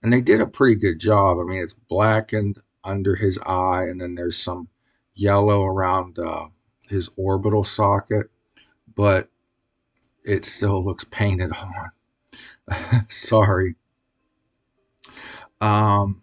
and 0.02 0.12
they 0.12 0.20
did 0.20 0.40
a 0.40 0.46
pretty 0.46 0.74
good 0.74 0.98
job. 0.98 1.38
I 1.38 1.44
mean, 1.44 1.62
it's 1.62 1.74
blackened 1.74 2.58
under 2.84 3.16
his 3.16 3.38
eye, 3.46 3.84
and 3.84 4.00
then 4.00 4.14
there's 4.14 4.36
some 4.36 4.68
yellow 5.14 5.64
around 5.64 6.18
uh, 6.18 6.48
his 6.88 7.08
orbital 7.16 7.64
socket, 7.64 8.30
but 8.94 9.28
it 10.24 10.44
still 10.44 10.84
looks 10.84 11.04
painted 11.04 11.52
on. 11.52 13.04
Sorry. 13.08 13.76
Um, 15.60 16.20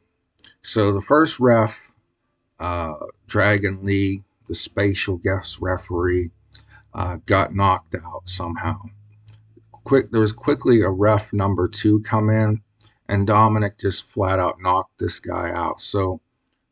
so 0.61 0.93
the 0.93 1.01
first 1.01 1.39
ref, 1.39 1.93
uh, 2.59 2.95
Dragon 3.27 3.83
Lee, 3.83 4.23
the 4.45 4.55
spatial 4.55 5.17
guest 5.17 5.59
referee, 5.61 6.31
uh, 6.93 7.17
got 7.25 7.55
knocked 7.55 7.95
out 7.95 8.23
somehow 8.25 8.81
quick 9.87 10.11
there 10.11 10.19
was 10.19 10.33
quickly 10.33 10.81
a 10.81 10.89
ref 10.89 11.31
number 11.31 11.65
two 11.65 12.01
come 12.01 12.29
in 12.29 12.61
and 13.07 13.25
Dominic 13.25 13.79
just 13.79 14.03
flat 14.03 14.37
out 14.37 14.59
knocked 14.59 14.99
this 14.99 15.17
guy 15.17 15.49
out. 15.49 15.79
So 15.79 16.19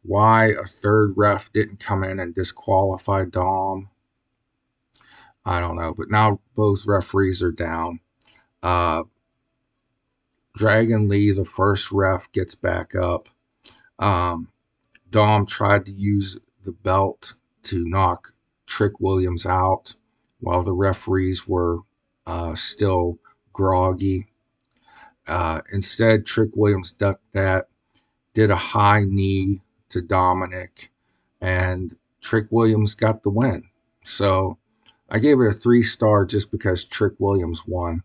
why 0.04 0.48
a 0.48 0.64
third 0.64 1.14
ref 1.16 1.50
didn't 1.54 1.80
come 1.80 2.04
in 2.04 2.20
and 2.20 2.36
disqualify 2.36 3.24
Dom, 3.24 3.90
I 5.46 5.62
don't 5.62 5.78
know. 5.78 5.94
But 5.96 6.12
now 6.12 6.42
both 6.56 6.86
referees 6.86 7.42
are 7.42 7.54
down. 7.54 8.02
Uh, 8.62 9.04
Dragon 10.58 11.08
Lee, 11.08 11.32
the 11.32 11.46
first 11.46 11.94
ref, 11.94 12.30
gets 12.34 12.56
back 12.56 12.96
up. 12.96 13.30
Um, 13.98 14.50
Dom 15.10 15.46
tried 15.46 15.86
to 15.86 15.94
use 15.94 16.38
the 16.64 16.74
belt 16.74 17.36
to 17.64 17.88
knock 17.88 18.28
Trick 18.66 19.00
Williams 19.00 19.46
out 19.46 19.96
while 20.42 20.64
the 20.64 20.74
referees 20.74 21.48
were 21.48 21.80
uh, 22.26 22.56
still 22.56 23.20
groggy. 23.54 24.28
Uh, 25.28 25.62
instead, 25.72 26.26
Trick 26.26 26.52
Williams 26.56 26.92
ducked 26.92 27.32
that, 27.34 27.68
did 28.34 28.52
a 28.52 28.56
high 28.56 29.04
knee 29.06 29.62
to 29.90 30.02
Dominic, 30.02 30.92
and 31.42 31.96
Trick 32.22 32.48
Williams 32.52 32.94
got 32.94 33.24
the 33.24 33.30
win. 33.30 33.64
So 34.04 34.58
I 35.10 35.20
gave 35.20 35.40
it 35.40 35.48
a 35.48 35.54
three 35.54 35.84
star 35.84 36.26
just 36.26 36.52
because 36.52 36.84
Trick 36.84 37.14
Williams 37.20 37.66
won. 37.66 38.04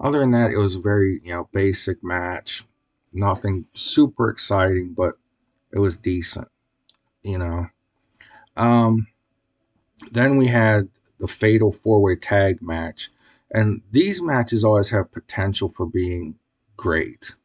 Other 0.00 0.18
than 0.18 0.32
that, 0.32 0.50
it 0.50 0.58
was 0.58 0.74
a 0.74 0.80
very 0.80 1.20
you 1.22 1.32
know 1.32 1.48
basic 1.52 2.02
match. 2.02 2.64
Nothing 3.12 3.66
super 3.74 4.30
exciting, 4.30 4.94
but 4.94 5.14
it 5.72 5.78
was 5.78 5.96
decent. 5.96 6.48
You 7.22 7.38
know. 7.38 7.66
Um, 8.56 9.06
then 10.10 10.36
we 10.36 10.46
had 10.46 10.88
the 11.18 11.28
fatal 11.28 11.72
four 11.72 12.02
way 12.02 12.16
tag 12.16 12.60
match. 12.60 13.10
And 13.52 13.82
these 13.90 14.22
matches 14.22 14.64
always 14.64 14.90
have 14.90 15.12
potential 15.12 15.68
for 15.68 15.86
being 15.86 16.36
great. 16.76 17.36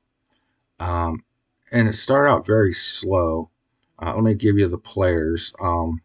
Um, 0.80 1.24
and 1.72 1.88
it 1.88 1.94
started 1.94 2.30
out 2.32 2.46
very 2.46 2.74
slow. 2.74 3.50
Uh, 4.00 4.14
let 4.16 4.24
me 4.24 4.34
give 4.34 4.58
you 4.58 4.68
the 4.68 4.78
players. 4.78 5.54
Um, 5.62 6.02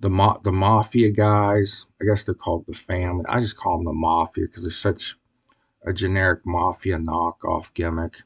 the 0.00 0.10
ma- 0.10 0.38
the 0.38 0.52
mafia 0.52 1.10
guys, 1.10 1.86
I 2.00 2.04
guess 2.04 2.24
they're 2.24 2.34
called 2.34 2.66
the 2.66 2.74
family. 2.74 3.24
I 3.28 3.40
just 3.40 3.56
call 3.56 3.78
them 3.78 3.86
the 3.86 3.92
mafia 3.92 4.44
because 4.44 4.62
they're 4.62 4.70
such 4.70 5.16
a 5.84 5.92
generic 5.92 6.44
mafia 6.44 6.98
knockoff 6.98 7.72
gimmick. 7.74 8.22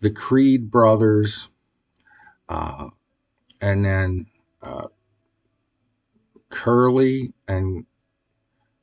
The 0.00 0.10
Creed 0.10 0.70
brothers, 0.70 1.50
uh, 2.48 2.88
and 3.60 3.84
then 3.84 4.26
uh, 4.62 4.88
Curly 6.48 7.32
and 7.48 7.86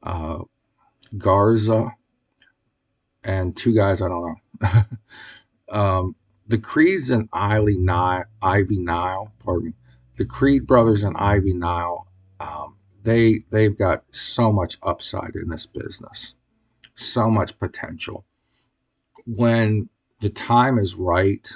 uh, 0.04 0.40
Garza, 1.18 1.96
and 3.24 3.56
two 3.56 3.74
guys 3.76 4.02
I 4.02 4.08
don't 4.08 4.38
know. 4.62 4.82
um, 5.72 6.16
the 6.48 6.58
Creeds 6.58 7.10
and 7.10 7.30
Ivy 7.32 7.78
Nile, 7.78 8.26
Ivy 8.42 8.80
Nile, 8.80 9.32
pardon 9.44 9.68
me, 9.68 9.74
the 10.18 10.26
Creed 10.26 10.66
brothers 10.66 11.04
and 11.04 11.16
Ivy 11.18 11.54
Nile, 11.54 12.08
um, 12.40 12.76
they 13.04 13.44
they've 13.50 13.78
got 13.78 14.04
so 14.12 14.52
much 14.52 14.78
upside 14.84 15.36
in 15.36 15.50
this 15.50 15.66
business, 15.66 16.36
so 16.94 17.30
much 17.30 17.58
potential. 17.60 18.26
When 19.26 19.90
the 20.22 20.30
time 20.30 20.78
is 20.78 20.96
right, 20.96 21.48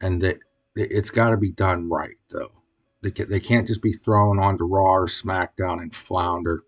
and 0.00 0.20
that 0.22 0.38
it's 0.74 1.10
got 1.10 1.30
to 1.30 1.36
be 1.36 1.52
done 1.52 1.88
right 1.88 2.16
though. 2.30 2.52
They, 3.02 3.10
can, 3.10 3.30
they 3.30 3.40
can't 3.40 3.66
just 3.66 3.82
be 3.82 3.92
thrown 3.92 4.38
onto 4.38 4.64
Raw 4.64 4.94
or 4.94 5.06
SmackDown 5.06 5.80
and 5.80 5.94
flounder 5.94 6.62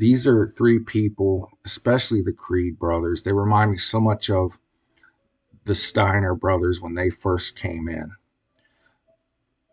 these 0.00 0.26
are 0.26 0.46
three 0.46 0.78
people, 0.78 1.50
especially 1.66 2.22
the 2.22 2.32
Creed 2.32 2.78
brothers. 2.78 3.22
They 3.22 3.32
remind 3.32 3.70
me 3.70 3.76
so 3.76 4.00
much 4.00 4.30
of 4.30 4.58
the 5.66 5.74
Steiner 5.74 6.34
brothers 6.34 6.80
when 6.80 6.94
they 6.94 7.10
first 7.10 7.54
came 7.54 7.86
in. 7.86 8.12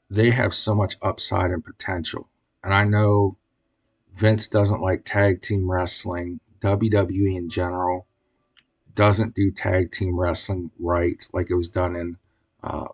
They 0.09 0.31
have 0.31 0.53
so 0.53 0.75
much 0.75 0.97
upside 1.01 1.51
and 1.51 1.63
potential. 1.63 2.27
And 2.61 2.73
I 2.73 2.83
know 2.83 3.37
Vince 4.13 4.49
doesn't 4.49 4.81
like 4.81 5.05
tag 5.05 5.41
team 5.41 5.71
wrestling, 5.71 6.41
WWE 6.59 7.37
in 7.37 7.47
general. 7.47 8.05
doesn't 8.95 9.33
do 9.33 9.49
tag 9.49 9.93
team 9.93 10.19
wrestling 10.19 10.71
right 10.77 11.25
like 11.31 11.49
it 11.49 11.55
was 11.55 11.69
done 11.69 11.95
in 11.95 12.17
uh, 12.63 12.87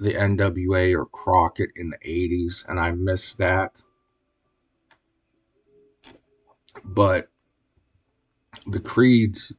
the 0.00 0.14
NWA 0.14 0.98
or 0.98 1.06
Crockett 1.06 1.70
in 1.76 1.90
the 1.90 1.98
80s, 1.98 2.68
and 2.68 2.80
I 2.80 2.90
miss 2.90 3.34
that. 3.34 3.80
But 6.84 7.28
the 8.66 8.80
Creeds 8.80 9.52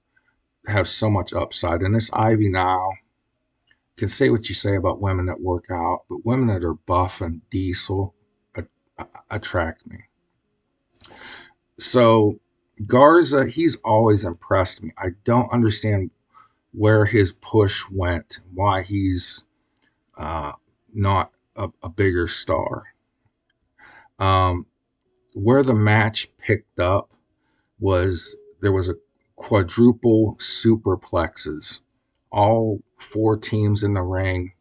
have 0.67 0.88
so 0.88 1.10
much 1.10 1.34
upside, 1.34 1.82
and 1.82 1.94
this 1.94 2.12
Ivy 2.13 2.50
now 2.50 2.91
can 3.98 4.08
say 4.08 4.29
what 4.29 4.50
you 4.50 4.55
say 4.55 4.75
about 4.75 5.01
women 5.01 5.25
that 5.27 5.41
work 5.41 5.65
out, 5.72 6.03
but 6.10 6.25
women 6.25 6.48
that 6.48 6.63
are 6.63 6.74
buff 6.74 7.22
and 7.22 7.48
diesel 7.50 8.13
attract 9.29 9.86
me. 9.88 9.98
So 11.77 12.39
Garza, 12.86 13.48
he's 13.48 13.77
always 13.77 14.25
impressed 14.25 14.84
me. 14.84 14.91
I 14.98 15.10
don't 15.24 15.51
understand 15.51 16.12
where 16.72 17.05
his 17.05 17.34
push 17.34 17.84
went, 17.89 18.39
why 18.53 18.82
he's 18.82 19.46
uh, 20.17 20.53
not 20.94 21.32
a, 21.55 21.70
a, 21.84 21.89
bigger 21.89 22.27
star. 22.27 22.84
Um, 24.20 24.65
where 25.34 25.63
the 25.63 25.75
match 25.75 26.27
picked 26.38 26.79
up 26.79 27.12
was 27.86 28.36
there 28.62 28.72
was 28.72 28.89
a 28.89 28.96
quadruple 29.36 30.36
superplexes, 30.39 31.82
all 32.32 32.82
four 32.98 33.38
teams 33.38 33.84
in 33.84 33.94
the 33.94 34.01
ring, 34.01 34.54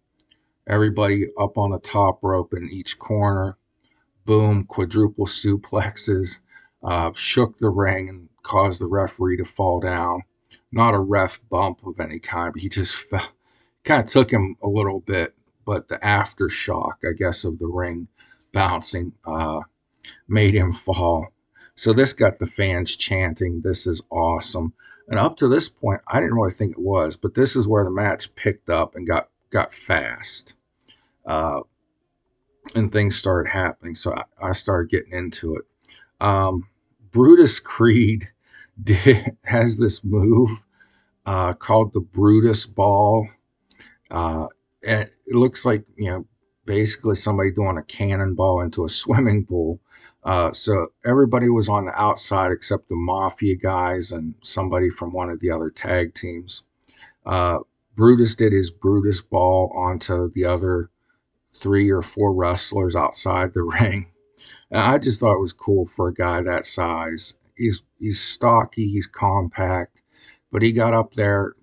everybody 0.67 1.29
up 1.41 1.57
on 1.57 1.71
the 1.71 1.79
top 1.79 2.23
rope 2.23 2.53
in 2.53 2.69
each 2.71 2.99
corner. 2.99 3.57
Boom, 4.27 4.65
quadruple 4.65 5.25
suplexes, 5.25 6.41
uh, 6.83 7.13
shook 7.15 7.57
the 7.57 7.71
ring 7.71 8.11
and 8.11 8.29
caused 8.43 8.79
the 8.79 8.87
referee 8.87 9.39
to 9.39 9.45
fall 9.47 9.81
down. 9.81 10.21
Not 10.71 10.95
a 10.95 11.01
ref 11.01 11.41
bump 11.49 11.87
of 11.87 12.01
any 12.01 12.19
kind, 12.19 12.53
but 12.53 12.61
he 12.61 12.69
just 12.69 12.95
fell, 13.11 13.33
kind 13.85 14.05
of 14.05 14.11
took 14.11 14.31
him 14.31 14.57
a 14.63 14.69
little 14.69 15.01
bit, 15.01 15.35
but 15.65 15.89
the 15.89 15.97
aftershock, 15.97 16.97
I 17.09 17.15
guess, 17.17 17.45
of 17.45 17.59
the 17.59 17.69
ring 17.69 18.09
bouncing 18.53 19.13
uh, 19.25 19.61
made 20.29 20.53
him 20.53 20.73
fall. 20.73 21.34
So 21.75 21.93
this 21.93 22.13
got 22.13 22.39
the 22.39 22.47
fans 22.47 22.97
chanting, 22.97 23.61
This 23.63 23.87
is 23.87 24.03
awesome. 24.11 24.73
And 25.09 25.19
up 25.19 25.37
to 25.39 25.49
this 25.49 25.69
point, 25.69 26.01
I 26.09 26.21
didn't 26.21 26.37
really 26.37 26.53
think 26.53 26.73
it 26.73 26.83
was, 26.83 27.17
but 27.17 27.35
this 27.35 27.57
is 27.57 27.69
where 27.69 27.85
the 27.85 27.91
match 27.91 28.35
picked 28.37 28.71
up 28.71 28.95
and 28.95 29.07
got 29.07 29.29
got 29.51 29.73
fast, 29.75 30.57
uh, 31.27 31.61
and 32.75 32.91
things 32.91 33.17
started 33.17 33.51
happening. 33.51 33.95
So 33.95 34.15
I, 34.15 34.25
I 34.41 34.53
started 34.53 34.91
getting 34.91 35.13
into 35.13 35.57
it. 35.57 35.65
Um, 36.21 36.69
Brutus 37.11 37.61
Creed 37.61 38.25
did, 38.83 39.37
has 39.45 39.79
this 39.79 40.03
move 40.03 40.51
uh, 41.27 41.53
called 41.53 41.93
the 41.93 42.01
Brutus 42.01 42.67
Ball. 42.67 43.29
Uh, 44.11 44.47
it 44.81 45.11
looks 45.29 45.65
like 45.67 45.85
you 45.97 46.11
know 46.11 46.27
basically 46.67 47.15
somebody 47.15 47.51
doing 47.51 47.77
a 47.77 47.83
cannonball 47.83 48.61
into 48.61 48.85
a 48.85 48.89
swimming 49.01 49.45
pool. 49.45 49.81
Uh, 50.23 50.53
so 50.53 50.89
everybody 51.05 51.49
was 51.49 51.69
on 51.69 51.85
the 51.85 52.01
outside 52.01 52.51
except 52.51 52.89
the 52.89 52.97
Mafia 52.97 53.57
guys 53.57 54.13
and 54.13 54.35
somebody 54.43 54.89
from 54.89 55.13
one 55.13 55.31
of 55.31 55.41
the 55.41 55.51
other 55.51 55.71
tag 55.71 56.15
teams. 56.15 56.63
Uh, 57.27 57.59
Brutus 57.95 58.35
did 58.35 58.53
his 58.53 58.71
Brutus 58.71 59.21
ball 59.21 59.73
onto 59.75 60.31
the 60.33 60.45
other 60.45 60.91
three 61.51 61.91
or 61.91 62.03
four 62.03 62.33
wrestlers 62.35 62.97
outside 62.97 63.53
the 63.53 63.63
ring. 63.81 64.07
And 64.71 64.81
I 64.81 64.99
just 64.99 65.21
thought 65.21 65.37
it 65.37 65.41
was 65.41 65.53
cool 65.53 65.87
for 65.87 66.09
a 66.09 66.15
guy 66.15 66.41
that 66.43 66.67
size. 66.67 67.35
He's 67.57 67.83
he's 68.01 68.21
stocky, 68.21 68.89
he's 68.89 69.07
compact, 69.07 70.03
but 70.51 70.63
he 70.63 70.73
got 70.73 70.95
up 70.95 71.15
there, 71.15 71.55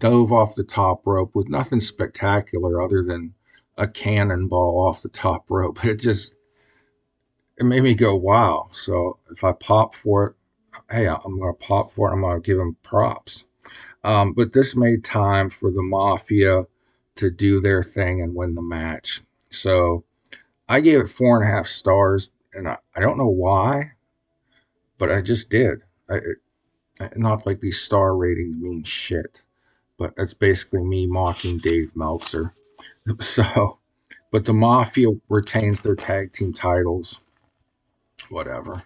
dove 0.00 0.32
off 0.32 0.56
the 0.56 0.64
top 0.64 1.06
rope 1.06 1.36
with 1.36 1.48
nothing 1.48 1.78
spectacular 1.78 2.82
other 2.82 3.04
than 3.04 3.34
a 3.76 3.86
cannonball 3.86 4.86
off 4.86 5.02
the 5.02 5.08
top 5.08 5.50
rope. 5.50 5.76
But 5.76 5.84
it 5.90 6.00
just 6.00 6.34
it 7.58 7.64
made 7.64 7.82
me 7.82 7.94
go, 7.94 8.14
wow. 8.14 8.68
So 8.70 9.18
if 9.30 9.42
I 9.44 9.52
pop 9.52 9.94
for 9.94 10.26
it, 10.26 10.34
hey, 10.90 11.08
I'm 11.08 11.38
gonna 11.38 11.54
pop 11.54 11.90
for 11.90 12.08
it. 12.08 12.14
I'm 12.14 12.22
gonna 12.22 12.40
give 12.40 12.58
him 12.58 12.76
props. 12.82 13.44
Um, 14.04 14.32
but 14.34 14.52
this 14.52 14.76
made 14.76 15.04
time 15.04 15.50
for 15.50 15.70
the 15.70 15.82
Mafia 15.82 16.64
to 17.16 17.30
do 17.30 17.60
their 17.60 17.82
thing 17.82 18.20
and 18.20 18.34
win 18.34 18.54
the 18.54 18.62
match. 18.62 19.22
So 19.50 20.04
I 20.68 20.80
gave 20.80 21.00
it 21.00 21.08
four 21.08 21.40
and 21.40 21.48
a 21.48 21.52
half 21.52 21.66
stars, 21.66 22.30
and 22.52 22.68
I, 22.68 22.78
I 22.94 23.00
don't 23.00 23.18
know 23.18 23.28
why, 23.28 23.92
but 24.98 25.10
I 25.10 25.22
just 25.22 25.50
did. 25.50 25.80
I, 26.08 26.20
not 27.16 27.46
like 27.46 27.60
these 27.60 27.80
star 27.80 28.16
ratings 28.16 28.56
mean 28.56 28.82
shit, 28.84 29.42
but 29.98 30.14
it's 30.16 30.34
basically 30.34 30.82
me 30.82 31.06
mocking 31.06 31.58
Dave 31.58 31.94
Meltzer. 31.96 32.52
So, 33.20 33.78
but 34.32 34.44
the 34.44 34.52
Mafia 34.52 35.08
retains 35.28 35.80
their 35.80 35.94
tag 35.94 36.32
team 36.32 36.52
titles. 36.52 37.20
Whatever. 38.28 38.82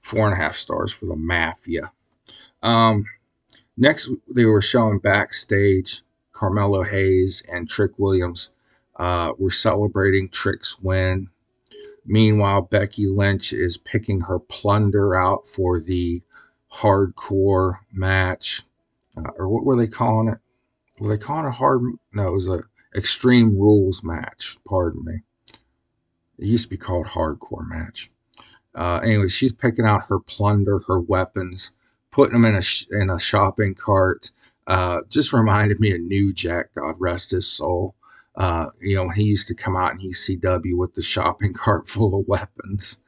Four 0.00 0.26
and 0.26 0.34
a 0.34 0.42
half 0.42 0.56
stars 0.56 0.92
for 0.92 1.06
the 1.06 1.16
Mafia. 1.16 1.90
Um, 2.62 3.06
next, 3.76 4.10
they 4.32 4.44
were 4.44 4.60
showing 4.60 4.98
backstage 4.98 6.02
Carmelo 6.32 6.82
Hayes 6.82 7.42
and 7.50 7.68
Trick 7.68 7.92
Williams 7.98 8.50
uh, 8.96 9.32
were 9.38 9.50
celebrating 9.50 10.28
Trick's 10.28 10.78
win. 10.80 11.28
Meanwhile, 12.06 12.62
Becky 12.62 13.06
Lynch 13.06 13.52
is 13.52 13.78
picking 13.78 14.20
her 14.22 14.38
plunder 14.38 15.16
out 15.16 15.46
for 15.46 15.80
the 15.80 16.22
hardcore 16.72 17.78
match. 17.92 18.62
Uh, 19.16 19.30
or 19.38 19.48
what 19.48 19.64
were 19.64 19.76
they 19.76 19.86
calling 19.86 20.28
it? 20.28 20.38
Were 20.98 21.08
they 21.08 21.18
calling 21.18 21.46
it 21.46 21.54
hard? 21.54 21.82
No, 22.12 22.28
it 22.28 22.32
was 22.32 22.48
a 22.48 22.64
Extreme 22.94 23.58
Rules 23.58 24.02
match. 24.04 24.56
Pardon 24.66 25.04
me. 25.04 25.20
It 26.38 26.46
used 26.46 26.64
to 26.64 26.70
be 26.70 26.76
called 26.76 27.06
Hardcore 27.06 27.66
match. 27.66 28.10
Uh, 28.74 29.00
anyway, 29.02 29.28
she's 29.28 29.52
picking 29.52 29.86
out 29.86 30.06
her 30.08 30.18
plunder, 30.18 30.80
her 30.86 31.00
weapons, 31.00 31.72
putting 32.10 32.32
them 32.32 32.44
in 32.44 32.56
a 32.56 32.62
sh- 32.62 32.86
in 32.90 33.10
a 33.10 33.18
shopping 33.18 33.74
cart. 33.74 34.32
Uh, 34.66 35.00
just 35.08 35.32
reminded 35.32 35.78
me 35.78 35.92
of 35.92 36.00
New 36.00 36.32
Jack, 36.32 36.74
God 36.74 36.94
rest 36.98 37.30
his 37.30 37.46
soul. 37.46 37.94
Uh, 38.36 38.66
you 38.80 38.96
know, 38.96 39.08
he 39.10 39.22
used 39.22 39.46
to 39.48 39.54
come 39.54 39.76
out 39.76 39.92
in 39.92 39.98
ECW 39.98 40.76
with 40.76 40.94
the 40.94 41.02
shopping 41.02 41.52
cart 41.54 41.88
full 41.88 42.18
of 42.18 42.26
weapons. 42.26 42.98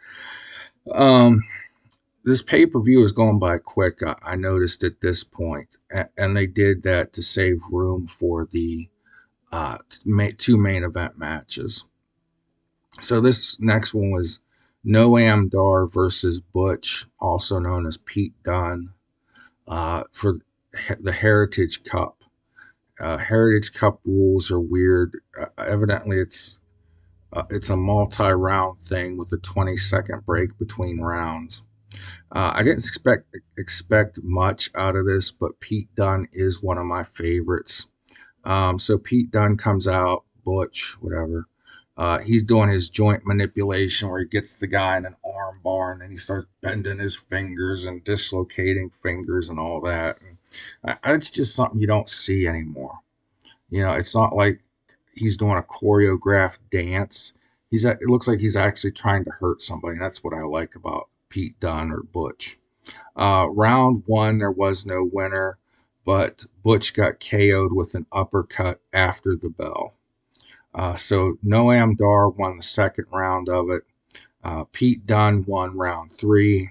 Um, 0.93 1.43
this 2.25 2.43
pay 2.43 2.67
per 2.67 2.81
view 2.81 3.03
is 3.03 3.13
going 3.13 3.39
by 3.39 3.59
quick. 3.59 4.03
I, 4.05 4.15
I 4.23 4.37
noticed 4.37 4.85
at 4.85 5.01
this 5.01 5.25
point, 5.25 5.77
and 6.17 6.37
they 6.37 6.47
did 6.47 6.83
that 6.83 7.13
to 7.15 7.23
save 7.23 7.59
room 7.71 8.07
for 8.07 8.47
the 8.51 8.89
uh, 9.53 9.79
two 10.39 10.57
main 10.57 10.85
event 10.85 11.19
matches. 11.19 11.85
So 13.01 13.21
this 13.21 13.61
next 13.61 13.95
one 13.95 14.11
was 14.11 14.41
Noam 14.85 15.51
Dar 15.51 15.87
versus 15.87 16.41
Butch, 16.41 17.07
also 17.21 17.59
known 17.59 17.87
as 17.87 17.97
Pete 17.97 18.35
Dunne, 18.45 18.91
uh, 19.69 20.05
for 20.13 20.39
the 21.01 21.13
Heritage 21.13 21.83
Cup. 21.85 22.23
Uh, 23.01 23.19
Heritage 23.19 23.73
Cup 23.73 24.01
rules 24.05 24.51
are 24.51 24.61
weird. 24.61 25.13
Uh, 25.39 25.47
evidently, 25.59 26.19
it's 26.19 26.61
uh, 27.33 27.43
it's 27.51 27.69
a 27.71 27.77
multi-round 27.77 28.79
thing 28.79 29.19
with 29.19 29.33
a 29.33 29.39
20-second 29.39 30.25
break 30.25 30.57
between 30.59 31.01
rounds. 31.01 31.63
Uh, 32.33 32.53
I 32.55 32.63
didn't 32.63 32.79
expect 32.79 33.37
expect 33.59 34.21
much 34.23 34.71
out 34.75 34.97
of 34.97 35.07
this, 35.07 35.31
but 35.33 35.61
Pete 35.61 35.95
Dunne 35.95 36.29
is 36.33 36.63
one 36.63 36.79
of 36.79 36.87
my 36.87 37.03
favorites. 37.03 37.87
Um, 38.47 38.79
so 38.79 38.97
Pete 38.97 39.31
Dunne 39.33 39.57
comes 39.57 39.89
out, 39.89 40.25
Butch, 40.45 40.97
whatever. 41.01 41.49
Uh, 41.97 42.19
he's 42.19 42.45
doing 42.45 42.69
his 42.69 42.89
joint 42.91 43.27
manipulation 43.27 44.09
where 44.09 44.21
he 44.21 44.27
gets 44.27 44.61
the 44.61 44.67
guy 44.67 44.97
in 44.99 45.07
an 45.07 45.17
arm 45.25 45.61
bar 45.65 45.93
and 45.93 46.01
then 46.01 46.11
he 46.11 46.17
starts 46.17 46.47
bending 46.61 46.99
his 46.99 47.17
fingers 47.17 47.85
and 47.85 48.05
dislocating 48.05 48.91
fingers 49.03 49.49
and 49.49 49.59
all 49.59 49.81
that. 49.81 50.19
And 50.23 50.99
it's 51.05 51.31
just 51.31 51.57
something 51.57 51.81
you 51.81 51.87
don't 51.87 52.09
see 52.09 52.47
anymore. 52.47 52.99
You 53.71 53.83
know, 53.83 53.95
it's 53.95 54.15
not 54.15 54.37
like 54.37 54.61
he's 55.15 55.37
doing 55.37 55.57
a 55.57 55.63
choreographed 55.63 56.59
dance. 56.71 57.33
He's 57.71 57.85
it 57.85 57.99
looks 58.03 58.29
like 58.29 58.39
he's 58.39 58.57
actually 58.57 58.93
trying 58.93 59.25
to 59.25 59.31
hurt 59.31 59.61
somebody. 59.61 59.99
That's 59.99 60.23
what 60.23 60.35
I 60.35 60.43
like 60.43 60.77
about 60.77 61.09
Pete 61.31 61.59
Dunne 61.59 61.91
or 61.91 62.03
Butch. 62.03 62.59
Uh, 63.17 63.49
round 63.51 64.05
one, 64.07 64.39
there 64.39 64.53
was 64.53 64.87
no 64.87 65.09
winner 65.11 65.59
but 66.07 66.47
Butch 66.63 66.95
got 66.95 67.19
KO'd 67.19 67.73
with 67.73 67.97
an 67.97 68.07
uppercut 68.13 68.81
after 68.93 69.35
the 69.35 69.51
bell. 69.51 69.99
Uh, 70.73 70.95
so 70.95 71.37
Noam 71.45 71.97
Dar 71.97 72.29
won 72.31 72.57
the 72.57 72.63
second 72.63 73.07
round 73.13 73.49
of 73.49 73.71
it. 73.71 73.83
Uh, 74.45 74.65
Pete 74.71 75.05
Dunne 75.05 75.45
won 75.47 75.77
round 75.77 76.13
three. 76.13 76.71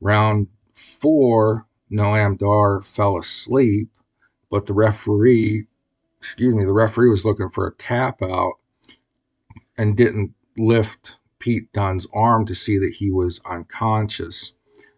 Round 0.00 0.48
four, 0.72 1.68
Noam 1.90 2.36
Dar 2.36 2.82
fell 2.82 3.16
asleep, 3.16 3.90
but 4.50 4.66
the 4.66 4.74
referee, 4.74 5.68
excuse 6.18 6.56
me, 6.56 6.64
the 6.64 6.72
referee 6.72 7.10
was 7.10 7.24
looking 7.24 7.50
for 7.50 7.68
a 7.68 7.74
tap 7.74 8.22
out 8.22 8.54
and 9.76 9.96
didn't 9.96 10.34
lift 10.56 11.20
Pete 11.38 11.72
Dunne's 11.72 12.08
arm 12.12 12.44
to 12.46 12.56
see 12.56 12.78
that 12.78 12.96
he 12.98 13.12
was 13.12 13.40
unconscious 13.48 14.54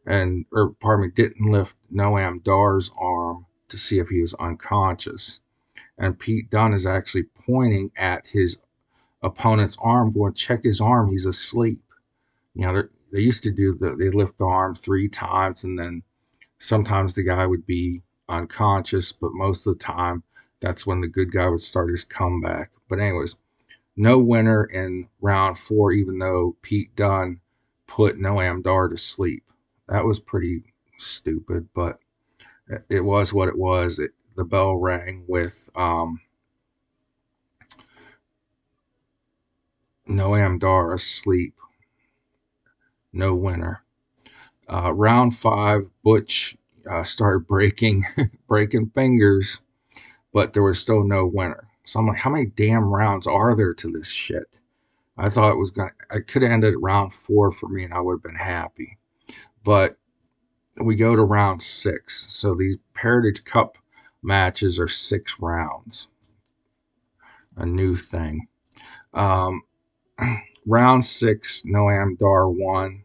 and 0.07 0.47
or 0.51 0.71
pardon 0.81 1.09
me, 1.09 1.13
didn't 1.15 1.53
lift 1.53 1.77
Noam 1.93 2.43
Dar's 2.43 2.91
arm 2.99 3.45
to 3.71 3.79
see 3.79 3.99
if 3.99 4.09
he 4.09 4.21
was 4.21 4.35
unconscious. 4.35 5.41
And 5.99 6.19
Pete 6.19 6.51
Dunne 6.51 6.75
is 6.75 6.87
actually 6.87 7.25
pointing 7.25 7.91
at 7.97 8.27
his 8.27 8.59
opponent's 9.23 9.77
arm, 9.81 10.11
going, 10.11 10.35
check 10.35 10.65
his 10.65 10.81
arm, 10.81 11.11
he's 11.11 11.27
asleep. 11.27 11.83
You 12.55 12.63
know, 12.63 12.83
they 13.13 13.21
used 13.21 13.43
to 13.45 13.51
do 13.51 13.77
the, 13.79 13.97
they 13.97 14.11
lift 14.11 14.39
the 14.39 14.45
arm 14.45 14.75
three 14.75 15.09
times 15.09 15.65
and 15.65 15.79
then 15.79 16.03
sometimes 16.59 17.15
the 17.15 17.23
guy 17.23 17.47
would 17.47 17.67
be 17.67 18.03
unconscious, 18.29 19.13
but 19.13 19.33
most 19.33 19.67
of 19.67 19.79
the 19.79 19.85
time 19.85 20.23
that's 20.61 20.87
when 20.87 21.01
the 21.01 21.09
good 21.09 21.33
guy 21.33 21.49
would 21.49 21.61
start 21.61 21.91
his 21.91 22.05
comeback. 22.05 22.71
But 22.89 23.01
anyways, 23.01 23.37
no 23.97 24.19
winner 24.19 24.65
in 24.65 25.09
round 25.21 25.59
four, 25.59 25.93
even 25.93 26.19
though 26.19 26.57
Pete 26.63 26.95
Dunne 26.97 27.41
put 27.87 28.19
Noam 28.19 28.63
Dar 28.63 28.89
to 28.89 28.97
sleep. 28.97 29.45
That 29.89 30.05
was 30.05 30.21
pretty 30.21 30.63
stupid, 30.99 31.69
but 31.75 31.99
it 32.89 33.01
was 33.01 33.33
what 33.33 33.49
it 33.49 33.59
was. 33.59 33.99
It, 33.99 34.13
the 34.37 34.45
bell 34.45 34.77
rang 34.77 35.25
with 35.29 35.69
um, 35.75 36.21
Noam 40.09 40.59
Dar 40.59 40.95
asleep. 40.95 41.55
No 43.13 43.35
winner. 43.35 43.83
Uh, 44.69 44.93
round 44.93 45.37
five, 45.37 45.91
Butch 46.05 46.57
uh, 46.91 47.03
started 47.03 47.47
breaking 47.47 48.05
breaking 48.49 48.91
fingers, 48.91 49.61
but 50.33 50.53
there 50.53 50.63
was 50.63 50.79
still 50.79 51.05
no 51.05 51.27
winner. 51.27 51.67
So 51.85 51.99
I'm 51.99 52.07
like, 52.07 52.19
how 52.19 52.31
many 52.31 52.47
damn 52.47 52.85
rounds 52.85 53.27
are 53.27 53.57
there 53.57 53.75
to 53.75 53.91
this 53.91 54.09
shit? 54.09 54.45
I 55.19 55.29
thought 55.29 55.53
it 55.53 55.59
was 55.59 55.71
gonna. 55.71 55.91
I 56.11 56.21
could 56.21 56.43
have 56.43 56.53
ended 56.53 56.75
at 56.75 56.81
round 56.81 57.13
four 57.13 57.53
for 57.53 57.69
me, 57.69 57.85
and 57.85 57.93
I 57.93 58.01
would 58.01 58.15
have 58.15 58.23
been 58.23 58.35
happy. 58.37 58.97
But 59.65 59.99
we 60.77 60.97
go 60.97 61.17
to 61.17 61.23
round 61.23 61.63
six. 61.63 62.27
So 62.33 62.55
these 62.55 62.79
Heritage 62.95 63.45
Cup 63.45 63.79
matches 64.23 64.79
are 64.79 64.89
six 64.89 65.37
rounds. 65.41 66.09
A 67.57 67.67
new 67.67 67.97
thing. 67.97 68.47
Um, 69.13 69.63
round 70.67 71.05
six, 71.05 71.63
Noam 71.63 72.17
Dar 72.19 72.49
won. 72.49 73.03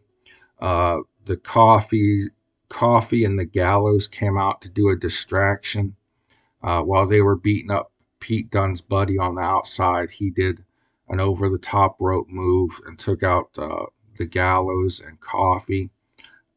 Uh, 0.59 0.99
the 1.25 1.37
Coffey, 1.37 2.25
Coffey, 2.69 3.25
and 3.25 3.37
the 3.37 3.45
Gallus 3.45 4.07
came 4.07 4.37
out 4.37 4.61
to 4.61 4.69
do 4.69 4.89
a 4.89 4.95
distraction 4.95 5.95
uh, 6.63 6.81
while 6.81 7.05
they 7.05 7.21
were 7.21 7.35
beating 7.35 7.71
up 7.71 7.91
Pete 8.19 8.49
Dunne's 8.49 8.81
buddy 8.81 9.17
on 9.17 9.35
the 9.35 9.41
outside. 9.41 10.09
He 10.09 10.29
did 10.29 10.63
an 11.09 11.19
over 11.19 11.49
the 11.49 11.57
top 11.57 11.97
rope 11.99 12.27
move 12.29 12.79
and 12.85 12.97
took 12.97 13.23
out 13.23 13.49
uh, 13.57 13.85
the 14.17 14.25
Gallus 14.25 14.99
and 14.99 15.19
Coffey. 15.19 15.91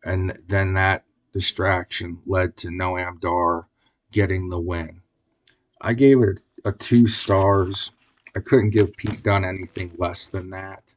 And 0.04 0.38
then 0.46 0.74
that 0.74 1.04
distraction 1.32 2.20
led 2.26 2.56
to 2.58 2.68
Noam 2.68 3.20
Dar 3.20 3.66
getting 4.12 4.48
the 4.48 4.60
win. 4.60 5.02
I 5.80 5.94
gave 5.94 6.20
it 6.20 6.42
a 6.64 6.72
two 6.72 7.06
stars. 7.06 7.92
I 8.36 8.40
couldn't 8.40 8.70
give 8.70 8.96
Pete 8.96 9.22
Dunne 9.22 9.44
anything 9.44 9.92
less 9.96 10.26
than 10.26 10.50
that. 10.50 10.94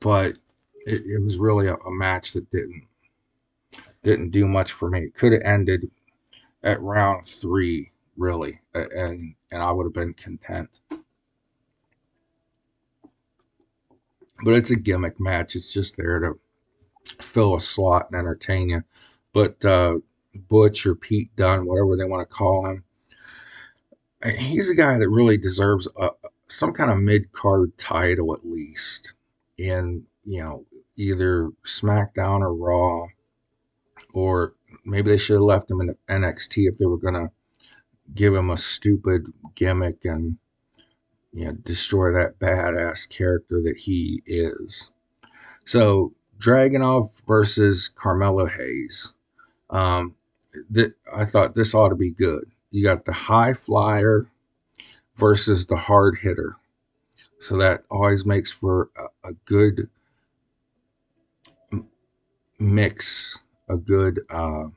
But 0.00 0.38
it, 0.84 1.02
it 1.06 1.22
was 1.22 1.38
really 1.38 1.68
a, 1.68 1.74
a, 1.74 1.90
match 1.90 2.32
that 2.34 2.50
didn't 2.50 2.86
didn't 4.02 4.30
do 4.30 4.46
much 4.46 4.72
for 4.72 4.88
me. 4.88 5.00
It 5.00 5.14
could 5.14 5.32
have 5.32 5.42
ended 5.42 5.90
at 6.62 6.80
round 6.80 7.24
three, 7.24 7.90
really, 8.16 8.60
and 8.74 9.34
and 9.50 9.62
I 9.62 9.72
would 9.72 9.84
have 9.84 9.92
been 9.92 10.12
content. 10.12 10.70
But 14.44 14.54
it's 14.54 14.70
a 14.70 14.76
gimmick 14.76 15.18
match. 15.18 15.56
It's 15.56 15.72
just 15.72 15.96
there 15.96 16.20
to 16.20 16.38
fill 17.20 17.54
a 17.54 17.60
slot 17.60 18.08
and 18.10 18.18
entertain 18.18 18.68
you. 18.68 18.82
But 19.32 19.64
uh, 19.64 19.98
Butch 20.48 20.86
or 20.86 20.94
Pete 20.94 21.34
Dunne, 21.36 21.66
whatever 21.66 21.96
they 21.96 22.04
want 22.04 22.28
to 22.28 22.34
call 22.34 22.66
him, 22.66 22.84
he's 24.24 24.70
a 24.70 24.74
guy 24.74 24.98
that 24.98 25.08
really 25.08 25.36
deserves 25.36 25.88
a, 25.98 26.10
some 26.48 26.72
kind 26.72 26.90
of 26.90 26.98
mid 26.98 27.32
card 27.32 27.76
title 27.78 28.32
at 28.34 28.44
least 28.44 29.14
in 29.58 30.06
you 30.24 30.40
know 30.40 30.64
either 30.96 31.50
SmackDown 31.64 32.40
or 32.40 32.54
Raw, 32.54 33.06
or 34.14 34.54
maybe 34.84 35.10
they 35.10 35.18
should 35.18 35.34
have 35.34 35.42
left 35.42 35.70
him 35.70 35.80
in 35.80 35.96
NXT 36.08 36.68
if 36.68 36.78
they 36.78 36.86
were 36.86 36.98
gonna 36.98 37.30
give 38.14 38.34
him 38.34 38.50
a 38.50 38.56
stupid 38.56 39.26
gimmick 39.54 40.04
and 40.04 40.38
you 41.32 41.46
know 41.46 41.52
destroy 41.52 42.12
that 42.12 42.38
badass 42.38 43.08
character 43.08 43.60
that 43.62 43.76
he 43.76 44.22
is. 44.26 44.90
So 45.64 46.12
Dragunov 46.38 47.22
versus 47.26 47.88
Carmelo 47.88 48.46
Hayes. 48.46 49.14
Um, 49.70 50.14
that 50.70 50.94
I 51.14 51.24
thought 51.24 51.54
this 51.54 51.74
ought 51.74 51.90
to 51.90 51.96
be 51.96 52.12
good. 52.12 52.50
You 52.70 52.82
got 52.82 53.04
the 53.04 53.12
high 53.12 53.52
flyer 53.52 54.26
versus 55.16 55.66
the 55.66 55.76
hard 55.76 56.18
hitter, 56.22 56.56
so 57.38 57.56
that 57.58 57.84
always 57.90 58.24
makes 58.24 58.52
for 58.52 58.90
a, 58.96 59.30
a 59.30 59.32
good 59.44 59.88
mix, 62.58 63.44
a 63.68 63.76
good 63.76 64.20
uh, 64.30 64.68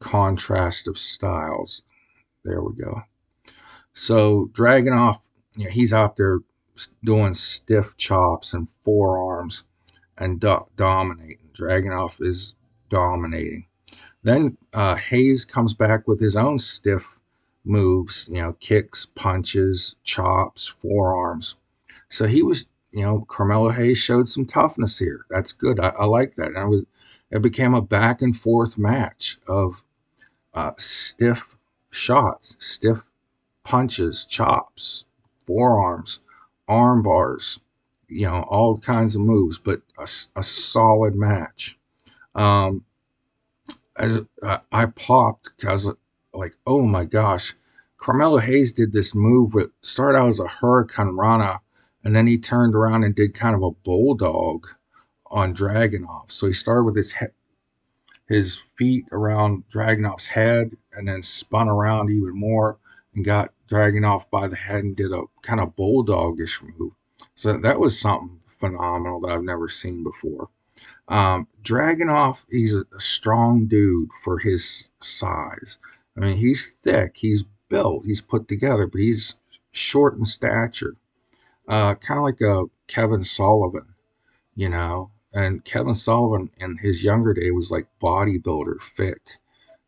contrast 0.00 0.88
of 0.88 0.98
styles. 0.98 1.82
There 2.44 2.62
we 2.62 2.74
go. 2.74 3.02
So 3.94 4.48
Dragunov, 4.52 5.16
you 5.56 5.64
know, 5.64 5.70
he's 5.70 5.94
out 5.94 6.16
there 6.16 6.40
doing 7.04 7.34
stiff 7.34 7.96
chops 7.96 8.54
and 8.54 8.68
forearms 8.68 9.64
and 10.18 10.40
do- 10.40 10.66
dominating. 10.76 11.50
Dragunov 11.52 12.20
is 12.20 12.54
dominating. 12.88 13.66
Then 14.22 14.56
uh, 14.72 14.96
Hayes 14.96 15.44
comes 15.44 15.74
back 15.74 16.08
with 16.08 16.20
his 16.20 16.36
own 16.36 16.58
stiff 16.58 17.20
moves, 17.64 18.28
you 18.28 18.42
know, 18.42 18.54
kicks, 18.54 19.06
punches, 19.06 19.96
chops, 20.02 20.66
forearms. 20.66 21.56
So 22.08 22.26
he 22.26 22.42
was, 22.42 22.66
you 22.92 23.02
know, 23.02 23.24
Carmelo 23.28 23.70
Hayes 23.70 23.98
showed 23.98 24.28
some 24.28 24.46
toughness 24.46 24.98
here. 24.98 25.26
That's 25.30 25.52
good. 25.52 25.80
I, 25.80 25.88
I 25.88 26.04
like 26.06 26.34
that. 26.36 26.48
And 26.48 26.56
it 26.56 26.68
was, 26.68 26.84
it 27.30 27.42
became 27.42 27.74
a 27.74 27.82
back 27.82 28.22
and 28.22 28.36
forth 28.36 28.78
match 28.78 29.38
of 29.48 29.84
uh, 30.54 30.72
stiff 30.78 31.56
shots, 31.90 32.56
stiff 32.60 33.02
punches, 33.64 34.24
chops, 34.24 35.06
forearms, 35.46 36.20
arm 36.68 37.02
bars, 37.02 37.60
you 38.08 38.26
know, 38.26 38.42
all 38.48 38.78
kinds 38.78 39.14
of 39.14 39.22
moves, 39.22 39.58
but 39.58 39.82
a, 39.98 40.08
a 40.36 40.42
solid 40.42 41.14
match. 41.14 41.78
Um, 42.34 42.84
as 43.96 44.20
uh, 44.42 44.58
I 44.72 44.86
popped 44.86 45.50
because, 45.56 45.88
like, 46.32 46.52
oh 46.66 46.82
my 46.82 47.04
gosh, 47.04 47.54
Carmelo 47.96 48.38
Hayes 48.38 48.72
did 48.72 48.92
this 48.92 49.14
move 49.14 49.54
with 49.54 49.70
started 49.80 50.18
out 50.18 50.28
as 50.28 50.40
a 50.40 50.44
hurricanrana, 50.44 51.60
and 52.02 52.14
then 52.14 52.26
he 52.26 52.38
turned 52.38 52.74
around 52.74 53.04
and 53.04 53.14
did 53.14 53.34
kind 53.34 53.54
of 53.54 53.62
a 53.62 53.70
bulldog 53.70 54.66
on 55.30 55.54
Dragunov. 55.54 56.30
So 56.30 56.46
he 56.46 56.52
started 56.52 56.84
with 56.84 56.96
his 56.96 57.12
head, 57.12 57.32
his 58.28 58.56
feet 58.76 59.06
around 59.12 59.64
Dragunov's 59.68 60.28
head, 60.28 60.72
and 60.92 61.06
then 61.06 61.22
spun 61.22 61.68
around 61.68 62.10
even 62.10 62.38
more 62.38 62.78
and 63.14 63.24
got 63.24 63.52
off 63.72 64.30
by 64.30 64.46
the 64.46 64.56
head 64.56 64.84
and 64.84 64.96
did 64.96 65.12
a 65.12 65.22
kind 65.42 65.60
of 65.60 65.74
bulldogish 65.74 66.62
move. 66.62 66.92
So 67.34 67.56
that 67.58 67.80
was 67.80 67.98
something 67.98 68.40
phenomenal 68.46 69.20
that 69.20 69.30
I've 69.30 69.42
never 69.42 69.68
seen 69.68 70.04
before. 70.04 70.48
Um, 71.08 71.48
Dragunov, 71.62 72.44
he's 72.50 72.74
a, 72.74 72.84
a 72.94 73.00
strong 73.00 73.66
dude 73.66 74.10
for 74.22 74.38
his 74.38 74.90
size. 75.00 75.78
I 76.16 76.20
mean, 76.20 76.36
he's 76.36 76.66
thick, 76.66 77.16
he's 77.16 77.44
built, 77.68 78.06
he's 78.06 78.20
put 78.20 78.48
together, 78.48 78.86
but 78.86 79.00
he's 79.00 79.36
short 79.72 80.16
in 80.16 80.24
stature. 80.24 80.96
Uh, 81.66 81.94
kind 81.94 82.18
of 82.18 82.24
like 82.24 82.40
a 82.40 82.64
Kevin 82.86 83.24
Sullivan, 83.24 83.94
you 84.54 84.68
know. 84.68 85.10
And 85.32 85.64
Kevin 85.64 85.96
Sullivan 85.96 86.50
in 86.58 86.78
his 86.78 87.02
younger 87.02 87.34
day 87.34 87.50
was 87.50 87.70
like 87.70 87.88
bodybuilder 88.00 88.80
fit, 88.80 89.38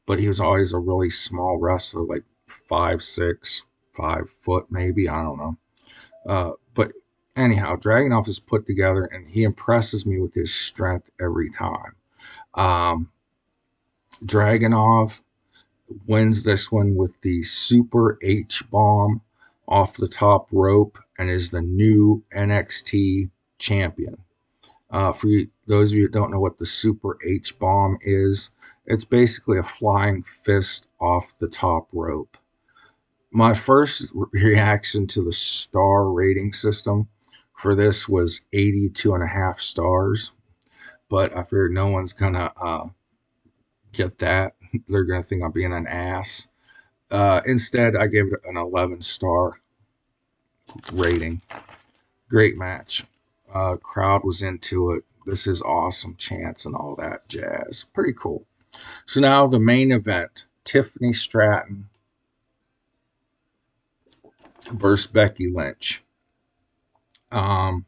but 0.05 0.19
he 0.19 0.27
was 0.27 0.41
always 0.41 0.73
a 0.73 0.79
really 0.79 1.11
small 1.11 1.59
wrestler, 1.59 2.03
like 2.03 2.25
five 2.49 3.03
six, 3.03 3.63
five 3.93 4.29
foot 4.31 4.67
maybe. 4.71 5.09
I 5.09 5.23
don't 5.23 5.39
know. 5.39 5.57
Uh, 6.27 6.51
but 6.75 6.93
anyhow, 7.37 7.77
Dragunov 7.77 8.29
is 8.29 8.41
put 8.41 8.67
together, 8.67 9.05
and 9.05 9.27
he 9.27 9.45
impresses 9.45 10.07
me 10.07 10.19
with 10.21 10.35
his 10.35 10.55
strength 10.55 11.11
every 11.21 11.51
time. 11.51 11.95
Um, 12.55 13.11
wins 16.07 16.43
this 16.43 16.73
one 16.73 16.95
with 16.95 17.21
the 17.21 17.43
Super 17.43 18.19
H 18.23 18.69
bomb 18.71 19.21
off 19.69 19.97
the 19.97 20.09
top 20.09 20.49
rope 20.53 20.99
and 21.19 21.31
is 21.31 21.51
the 21.51 21.63
new 21.63 22.23
NXT 22.33 23.31
champion. 23.59 24.17
Uh, 24.91 25.13
for 25.13 25.27
you, 25.27 25.49
those 25.67 25.93
of 25.93 25.99
you 25.99 26.05
that 26.05 26.13
don't 26.13 26.31
know 26.31 26.41
what 26.41 26.59
the 26.59 26.67
Super 26.67 27.19
H 27.25 27.59
bomb 27.59 27.99
is, 28.03 28.51
it's 28.87 29.05
basically 29.05 29.59
a 29.59 29.63
flying 29.63 30.23
fist 30.23 30.89
off 31.01 31.37
the 31.39 31.49
top 31.49 31.89
rope 31.93 32.37
my 33.31 33.55
first 33.55 34.13
reaction 34.33 35.07
to 35.07 35.23
the 35.23 35.33
star 35.33 36.11
rating 36.11 36.53
system 36.53 37.09
for 37.55 37.75
this 37.75 38.09
was 38.09 38.43
82 38.53 39.15
and 39.15 39.23
a 39.23 39.29
half 39.29 39.61
stars 39.61 40.33
but 41.09 41.37
i 41.37 41.43
figured 41.43 41.73
no 41.73 41.89
one's 41.89 42.13
gonna 42.13 42.53
uh, 42.61 42.87
get 43.93 44.19
that 44.19 44.57
they're 44.89 45.05
to 45.05 45.23
think 45.23 45.43
I'm 45.43 45.53
being 45.53 45.73
an 45.73 45.87
ass. 45.87 46.49
Uh, 47.11 47.41
instead, 47.47 47.97
I 47.97 48.07
gave 48.07 48.27
it 48.27 48.41
an 48.45 48.57
11 48.57 49.03
star 49.03 49.61
rating. 50.93 51.41
Great 52.29 52.57
match. 52.57 53.05
Uh, 53.53 53.77
crowd 53.77 54.25
was 54.25 54.43
into 54.43 54.93
it. 54.93 55.05
This 55.25 55.47
is 55.47 55.63
awesome 55.63 56.17
chance 56.17 56.67
and 56.67 56.75
all 56.75 56.95
that 56.97 57.29
jazz. 57.29 57.85
Pretty 57.95 58.13
cool. 58.13 58.45
So 59.07 59.21
now 59.21 59.47
the 59.47 59.59
main 59.59 59.93
event 59.93 60.47
Tiffany 60.65 61.13
Stratton 61.13 61.89
versus 64.73 65.07
Becky 65.07 65.51
Lynch. 65.51 66.03
Um, 67.31 67.87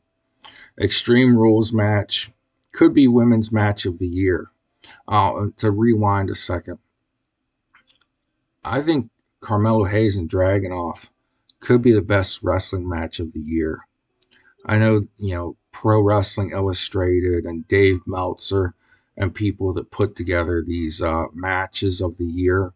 Extreme 0.81 1.37
Rules 1.37 1.73
match 1.73 2.31
could 2.73 2.95
be 2.95 3.09
women's 3.09 3.51
match 3.51 3.85
of 3.87 3.99
the 3.99 4.07
year. 4.07 4.51
Uh, 5.07 5.49
to 5.59 5.71
rewind 5.71 6.31
a 6.31 6.35
second, 6.35 6.79
I 8.65 8.81
think 8.81 9.11
Carmelo 9.41 9.85
Hayes 9.85 10.17
and 10.17 10.31
Dragunov 10.31 11.11
could 11.61 11.83
be 11.83 11.93
the 11.93 12.01
best 12.01 12.43
wrestling 12.43 12.89
match 12.89 13.21
of 13.21 13.33
the 13.33 13.41
year. 13.41 13.81
I 14.65 14.79
know, 14.79 15.07
you 15.19 15.35
know, 15.35 15.57
Pro 15.73 16.01
Wrestling 16.01 16.51
Illustrated 16.51 17.45
and 17.45 17.67
Dave 17.69 18.01
Meltzer 18.07 18.75
and 19.19 19.35
people 19.35 19.73
that 19.73 19.91
put 19.91 20.15
together 20.15 20.63
these 20.63 21.03
uh, 21.03 21.25
matches 21.35 22.01
of 22.01 22.17
the 22.19 22.25
year, 22.25 22.73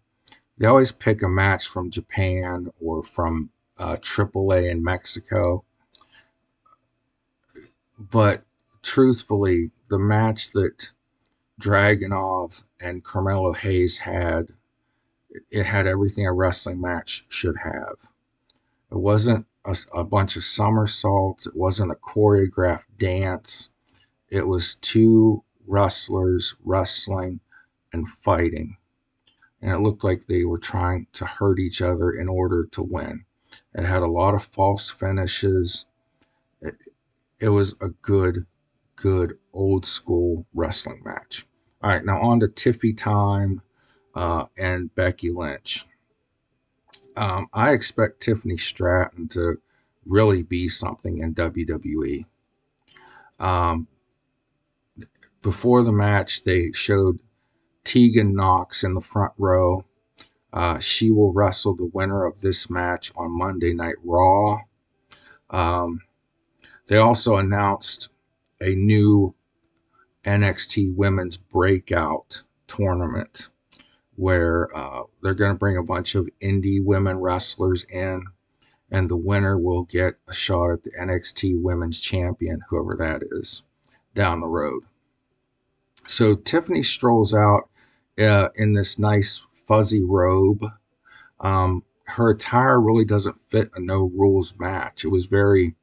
they 0.58 0.66
always 0.66 0.92
pick 0.92 1.22
a 1.22 1.28
match 1.28 1.68
from 1.68 1.90
Japan 1.90 2.68
or 2.80 3.04
from 3.04 3.50
uh, 3.78 3.96
AAA 3.96 4.68
in 4.68 4.82
Mexico. 4.82 5.64
But 7.96 8.42
truthfully, 8.82 9.70
the 9.88 9.98
match 9.98 10.50
that 10.50 10.90
Dragunov 11.60 12.64
and 12.80 13.04
Carmelo 13.04 13.52
Hayes 13.52 13.98
had, 13.98 14.48
it 15.50 15.64
had 15.64 15.86
everything 15.86 16.26
a 16.26 16.32
wrestling 16.32 16.80
match 16.80 17.24
should 17.28 17.56
have. 17.58 17.96
It 18.90 18.98
wasn't 18.98 19.46
a, 19.64 19.76
a 19.94 20.02
bunch 20.02 20.36
of 20.36 20.42
somersaults. 20.42 21.46
It 21.46 21.54
wasn't 21.54 21.92
a 21.92 21.94
choreographed 21.94 22.98
dance. 22.98 23.70
It 24.28 24.48
was 24.48 24.74
two 24.76 25.44
wrestlers 25.66 26.54
wrestling 26.64 27.40
and 27.92 28.08
fighting. 28.08 28.76
And 29.60 29.72
it 29.72 29.78
looked 29.78 30.04
like 30.04 30.26
they 30.26 30.44
were 30.44 30.58
trying 30.58 31.06
to 31.12 31.24
hurt 31.24 31.58
each 31.58 31.82
other 31.82 32.10
in 32.10 32.28
order 32.28 32.66
to 32.72 32.82
win. 32.82 33.24
It 33.74 33.84
had 33.84 34.02
a 34.02 34.08
lot 34.08 34.34
of 34.34 34.42
false 34.42 34.90
finishes. 34.90 35.86
It, 36.60 36.74
it 37.38 37.48
was 37.48 37.74
a 37.80 37.88
good, 37.88 38.46
good 38.96 39.38
old 39.52 39.86
school 39.86 40.46
wrestling 40.54 41.02
match. 41.04 41.46
All 41.82 41.90
right, 41.90 42.04
now 42.04 42.20
on 42.20 42.40
to 42.40 42.48
Tiffy 42.48 42.96
Time 42.96 43.62
uh, 44.14 44.46
and 44.56 44.94
Becky 44.94 45.30
Lynch. 45.30 45.86
Um, 47.16 47.48
I 47.52 47.72
expect 47.72 48.20
Tiffany 48.20 48.56
Stratton 48.56 49.28
to 49.28 49.60
really 50.06 50.42
be 50.42 50.68
something 50.68 51.18
in 51.18 51.34
WWE. 51.34 52.24
Um, 53.38 53.88
before 55.42 55.82
the 55.82 55.92
match, 55.92 56.44
they 56.44 56.70
showed 56.72 57.18
Tegan 57.84 58.34
Knox 58.34 58.84
in 58.84 58.94
the 58.94 59.00
front 59.00 59.32
row. 59.36 59.84
Uh, 60.52 60.78
she 60.78 61.10
will 61.10 61.32
wrestle 61.32 61.74
the 61.74 61.90
winner 61.92 62.24
of 62.24 62.40
this 62.40 62.70
match 62.70 63.12
on 63.16 63.36
Monday 63.36 63.74
Night 63.74 63.96
Raw. 64.04 64.60
Um, 65.50 66.00
they 66.86 66.98
also 66.98 67.36
announced 67.36 68.10
a 68.60 68.74
new 68.74 69.34
NXT 70.24 70.94
Women's 70.94 71.36
Breakout 71.36 72.42
tournament 72.66 73.48
where 74.14 74.74
uh, 74.76 75.02
they're 75.22 75.34
going 75.34 75.52
to 75.52 75.58
bring 75.58 75.76
a 75.76 75.82
bunch 75.82 76.14
of 76.14 76.28
indie 76.40 76.84
women 76.84 77.16
wrestlers 77.18 77.84
in, 77.84 78.24
and 78.90 79.08
the 79.08 79.16
winner 79.16 79.58
will 79.58 79.82
get 79.84 80.14
a 80.28 80.34
shot 80.34 80.70
at 80.70 80.82
the 80.84 80.92
NXT 81.00 81.60
Women's 81.60 81.98
Champion, 81.98 82.60
whoever 82.68 82.94
that 82.96 83.22
is, 83.32 83.64
down 84.14 84.40
the 84.40 84.46
road. 84.46 84.84
So 86.06 86.34
Tiffany 86.34 86.82
strolls 86.82 87.34
out 87.34 87.68
uh, 88.18 88.48
in 88.56 88.72
this 88.74 88.98
nice 88.98 89.46
fuzzy 89.50 90.02
robe. 90.02 90.64
Um, 91.40 91.84
her 92.04 92.30
attire 92.30 92.80
really 92.80 93.04
doesn't 93.04 93.40
fit 93.40 93.70
a 93.74 93.80
no 93.80 94.10
rules 94.14 94.54
match. 94.58 95.04
It 95.04 95.08
was 95.08 95.26
very 95.26 95.74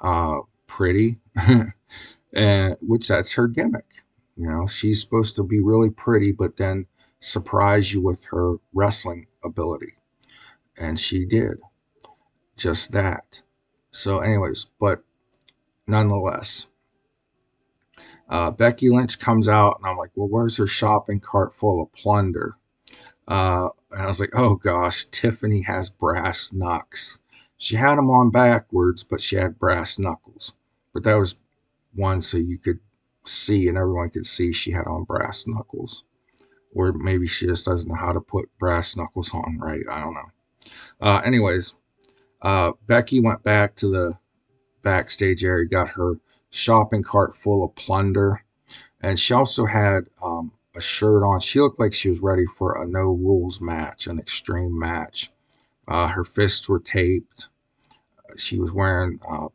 uh, 0.00 0.38
pretty, 0.66 1.18
and 2.32 2.76
which 2.80 3.08
that's 3.08 3.34
her 3.34 3.48
gimmick. 3.48 4.04
You 4.36 4.48
know, 4.48 4.66
she's 4.66 5.00
supposed 5.00 5.36
to 5.36 5.42
be 5.42 5.60
really 5.60 5.90
pretty, 5.90 6.32
but 6.32 6.56
then 6.56 6.86
surprise 7.20 7.92
you 7.92 8.00
with 8.00 8.24
her 8.26 8.56
wrestling 8.72 9.26
ability. 9.42 9.94
And 10.78 10.98
she 10.98 11.24
did 11.24 11.58
just 12.56 12.92
that. 12.92 13.42
So, 13.90 14.18
anyways, 14.18 14.66
but 14.78 15.02
nonetheless, 15.86 16.68
uh, 18.28 18.50
Becky 18.50 18.90
Lynch 18.90 19.18
comes 19.18 19.48
out, 19.48 19.76
and 19.78 19.86
I'm 19.88 19.96
like, 19.96 20.10
well, 20.14 20.28
where's 20.28 20.56
her 20.56 20.66
shopping 20.66 21.20
cart 21.20 21.54
full 21.54 21.82
of 21.82 21.92
plunder? 21.92 22.56
Uh, 23.28 23.68
and 23.90 24.02
I 24.02 24.06
was 24.06 24.20
like, 24.20 24.34
oh 24.34 24.56
gosh, 24.56 25.06
Tiffany 25.06 25.62
has 25.62 25.90
brass 25.90 26.52
knucks. 26.52 27.20
She 27.56 27.76
had 27.76 27.96
them 27.96 28.10
on 28.10 28.30
backwards, 28.30 29.02
but 29.02 29.20
she 29.20 29.36
had 29.36 29.58
brass 29.58 29.98
knuckles. 29.98 30.52
But 30.92 31.04
that 31.04 31.14
was 31.14 31.36
one 31.94 32.20
so 32.22 32.36
you 32.36 32.58
could 32.58 32.80
see 33.24 33.68
and 33.68 33.78
everyone 33.78 34.10
could 34.10 34.26
see 34.26 34.52
she 34.52 34.70
had 34.72 34.86
on 34.86 35.04
brass 35.04 35.46
knuckles. 35.46 36.04
Or 36.74 36.92
maybe 36.92 37.26
she 37.26 37.46
just 37.46 37.64
doesn't 37.64 37.88
know 37.88 37.94
how 37.94 38.12
to 38.12 38.20
put 38.20 38.50
brass 38.58 38.96
knuckles 38.96 39.32
on 39.32 39.58
right. 39.58 39.82
I 39.90 40.00
don't 40.00 40.14
know. 40.14 40.70
Uh, 41.00 41.22
anyways, 41.24 41.74
uh, 42.42 42.72
Becky 42.86 43.20
went 43.20 43.42
back 43.42 43.76
to 43.76 43.88
the 43.88 44.18
backstage 44.82 45.44
area, 45.44 45.66
got 45.66 45.88
her 45.90 46.14
shopping 46.56 47.02
cart 47.02 47.34
full 47.34 47.62
of 47.62 47.74
plunder. 47.74 48.42
And 49.02 49.18
she 49.18 49.34
also 49.34 49.66
had 49.66 50.06
um, 50.22 50.52
a 50.74 50.80
shirt 50.80 51.22
on. 51.22 51.38
She 51.40 51.60
looked 51.60 51.78
like 51.78 51.92
she 51.92 52.08
was 52.08 52.20
ready 52.20 52.46
for 52.46 52.82
a 52.82 52.86
no 52.86 53.02
rules 53.02 53.60
match, 53.60 54.06
an 54.06 54.18
extreme 54.18 54.76
match. 54.76 55.30
Uh, 55.86 56.08
her 56.08 56.24
fists 56.24 56.68
were 56.68 56.80
taped. 56.80 57.48
She 58.38 58.58
was 58.58 58.72
wearing 58.72 59.20
uh, 59.28 59.48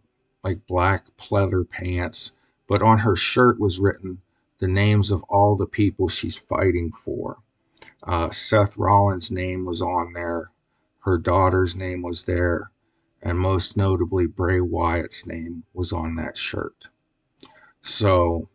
like 0.43 0.67
black 0.67 1.05
pleather 1.17 1.67
pants, 1.67 2.33
but 2.67 2.81
on 2.81 2.99
her 2.99 3.15
shirt 3.15 3.59
was 3.59 3.79
written 3.79 4.21
the 4.59 4.67
names 4.67 5.09
of 5.11 5.23
all 5.23 5.55
the 5.55 5.65
people 5.65 6.07
she's 6.07 6.37
fighting 6.37 6.91
for. 6.91 7.37
Uh, 8.03 8.29
Seth 8.29 8.77
Rollins' 8.77 9.31
name 9.31 9.65
was 9.65 9.81
on 9.81 10.13
there. 10.13 10.51
Her 10.99 11.17
daughter's 11.17 11.75
name 11.75 12.03
was 12.03 12.23
there 12.23 12.70
and 13.21 13.37
most 13.39 13.77
notably 13.77 14.25
Bray 14.25 14.61
Wyatt's 14.61 15.25
name 15.25 15.63
was 15.73 15.91
on 15.93 16.15
that 16.15 16.37
shirt. 16.37 16.85
So 17.81 18.49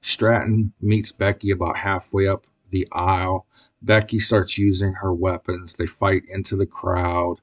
Stratton 0.00 0.72
meets 0.80 1.12
Becky 1.12 1.50
about 1.50 1.76
halfway 1.76 2.26
up 2.26 2.46
the 2.70 2.86
aisle. 2.92 3.46
Becky 3.82 4.18
starts 4.18 4.58
using 4.58 4.92
her 4.94 5.12
weapons. 5.12 5.74
They 5.74 5.86
fight 5.86 6.22
into 6.28 6.56
the 6.56 6.66
crowd. 6.66 7.36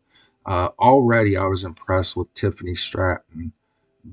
Uh, 0.45 0.69
already, 0.79 1.35
I 1.35 1.45
was 1.45 1.65
impressed 1.65 2.15
with 2.15 2.33
Tiffany 2.33 2.75
Stratton 2.75 3.51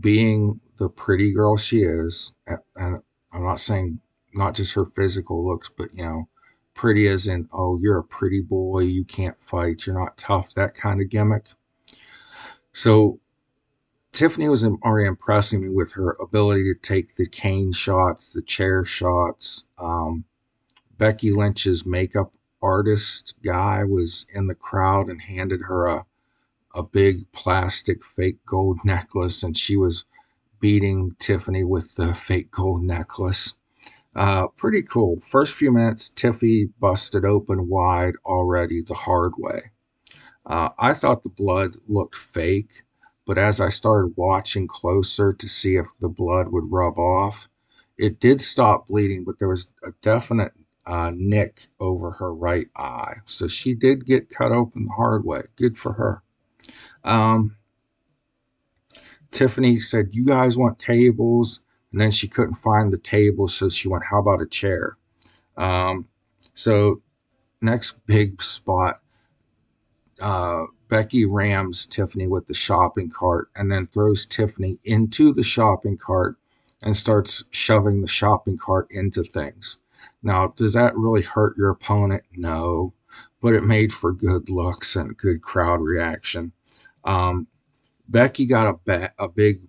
being 0.01 0.61
the 0.77 0.89
pretty 0.89 1.33
girl 1.33 1.57
she 1.57 1.83
is. 1.83 2.33
And 2.47 3.01
I'm 3.33 3.45
not 3.45 3.61
saying 3.61 4.01
not 4.35 4.55
just 4.55 4.75
her 4.75 4.87
physical 4.87 5.47
looks, 5.47 5.71
but 5.75 5.95
you 5.95 6.05
know, 6.05 6.29
pretty 6.75 7.07
as 7.09 7.27
in, 7.27 7.49
oh, 7.53 7.79
you're 7.81 7.99
a 7.99 8.05
pretty 8.05 8.41
boy, 8.41 8.81
you 8.81 9.05
can't 9.05 9.39
fight, 9.41 9.87
you're 9.87 9.99
not 9.99 10.17
tough, 10.17 10.55
that 10.55 10.75
kind 10.75 11.01
of 11.01 11.09
gimmick. 11.09 11.47
So 12.73 13.21
Tiffany 14.13 14.49
was 14.49 14.65
already 14.65 15.09
impressing 15.09 15.61
me 15.61 15.69
with 15.69 15.93
her 15.93 16.17
ability 16.21 16.65
to 16.73 16.81
take 16.81 17.15
the 17.15 17.29
cane 17.29 17.73
shots, 17.73 18.33
the 18.33 18.43
chair 18.43 18.85
shots. 18.85 19.65
Um, 19.79 20.25
Becky 20.99 21.33
Lynch's 21.33 21.87
makeup 21.87 22.35
artist 22.63 23.35
guy 23.43 23.85
was 23.85 24.27
in 24.33 24.47
the 24.47 24.55
crowd 24.55 25.09
and 25.09 25.21
handed 25.21 25.61
her 25.63 25.87
a 25.87 26.07
a 26.75 26.83
big 26.83 27.31
plastic 27.31 28.05
fake 28.05 28.45
gold 28.45 28.81
necklace, 28.85 29.45
and 29.45 29.57
she 29.57 29.77
was 29.77 30.05
beating 30.59 31.15
Tiffany 31.21 31.63
with 31.63 31.95
the 31.95 32.13
fake 32.15 32.51
gold 32.51 32.83
necklace. 32.83 33.55
Uh, 34.15 34.47
pretty 34.57 34.83
cool. 34.83 35.19
First 35.19 35.55
few 35.55 35.73
minutes, 35.73 36.11
Tiffy 36.11 36.71
busted 36.79 37.25
open 37.25 37.69
wide 37.69 38.15
already 38.25 38.81
the 38.81 38.95
hard 38.95 39.33
way. 39.37 39.73
Uh, 40.47 40.69
I 40.79 40.93
thought 40.93 41.23
the 41.23 41.31
blood 41.31 41.77
looked 41.89 42.15
fake, 42.17 42.83
but 43.27 43.39
as 43.39 43.61
I 43.61 43.71
started 43.71 44.15
watching 44.17 44.69
closer 44.69 45.33
to 45.33 45.49
see 45.49 45.77
if 45.77 45.87
the 46.01 46.09
blood 46.09 46.49
would 46.49 46.71
rub 46.71 46.99
off, 46.99 47.49
it 47.97 48.21
did 48.21 48.41
stop 48.41 48.89
bleeding, 48.89 49.25
but 49.25 49.39
there 49.39 49.49
was 49.49 49.69
a 49.83 49.93
definite 50.03 50.53
uh, 50.87 51.11
nick 51.15 51.69
over 51.81 52.13
her 52.13 52.35
right 52.35 52.69
eye. 52.77 53.15
So 53.25 53.47
she 53.47 53.75
did 53.75 54.07
get 54.07 54.31
cut 54.31 54.53
open 54.53 54.85
the 54.85 54.93
hard 54.93 55.25
way. 55.25 55.43
Good 55.57 55.79
for 55.79 55.95
her. 55.95 56.23
Um, 57.03 57.57
Tiffany 59.31 59.79
said, 59.79 60.09
You 60.13 60.25
guys 60.25 60.57
want 60.57 60.79
tables? 60.79 61.61
And 61.95 62.01
then 62.01 62.11
she 62.11 62.27
couldn't 62.27 62.55
find 62.55 62.93
the 62.93 62.99
table, 62.99 63.47
so 63.47 63.69
she 63.69 63.87
went, 63.87 64.03
How 64.11 64.19
about 64.19 64.43
a 64.43 64.49
chair? 64.49 64.97
Um, 65.57 66.09
So 66.53 67.03
next 67.61 68.05
big 68.07 68.43
spot, 68.43 69.01
uh, 70.21 70.65
Becky 70.89 71.25
rams 71.25 71.87
Tiffany 71.87 72.27
with 72.27 72.49
the 72.49 72.55
shopping 72.55 73.11
cart 73.17 73.49
and 73.55 73.71
then 73.71 73.87
throws 73.87 74.27
Tiffany 74.27 74.81
into 74.83 75.33
the 75.33 75.45
shopping 75.45 75.97
cart 75.97 76.37
and 76.83 76.97
starts 76.97 77.45
shoving 77.51 78.01
the 78.01 78.09
shopping 78.09 78.59
cart 78.59 78.89
into 78.91 79.23
things. 79.23 79.77
Now, 80.21 80.49
does 80.57 80.73
that 80.73 80.97
really 80.97 81.23
hurt 81.23 81.57
your 81.57 81.71
opponent? 81.71 82.25
No, 82.35 82.93
but 83.41 83.55
it 83.55 83.63
made 83.63 83.93
for 83.93 84.11
good 84.11 84.51
looks 84.51 84.97
and 84.97 85.17
good 85.17 85.43
crowd 85.43 85.81
reaction. 85.81 86.51
Um, 87.05 87.47
Becky 88.09 88.47
got 88.47 88.67
a, 88.67 88.81
ba- 88.85 89.15
a 89.17 89.29
big 89.29 89.61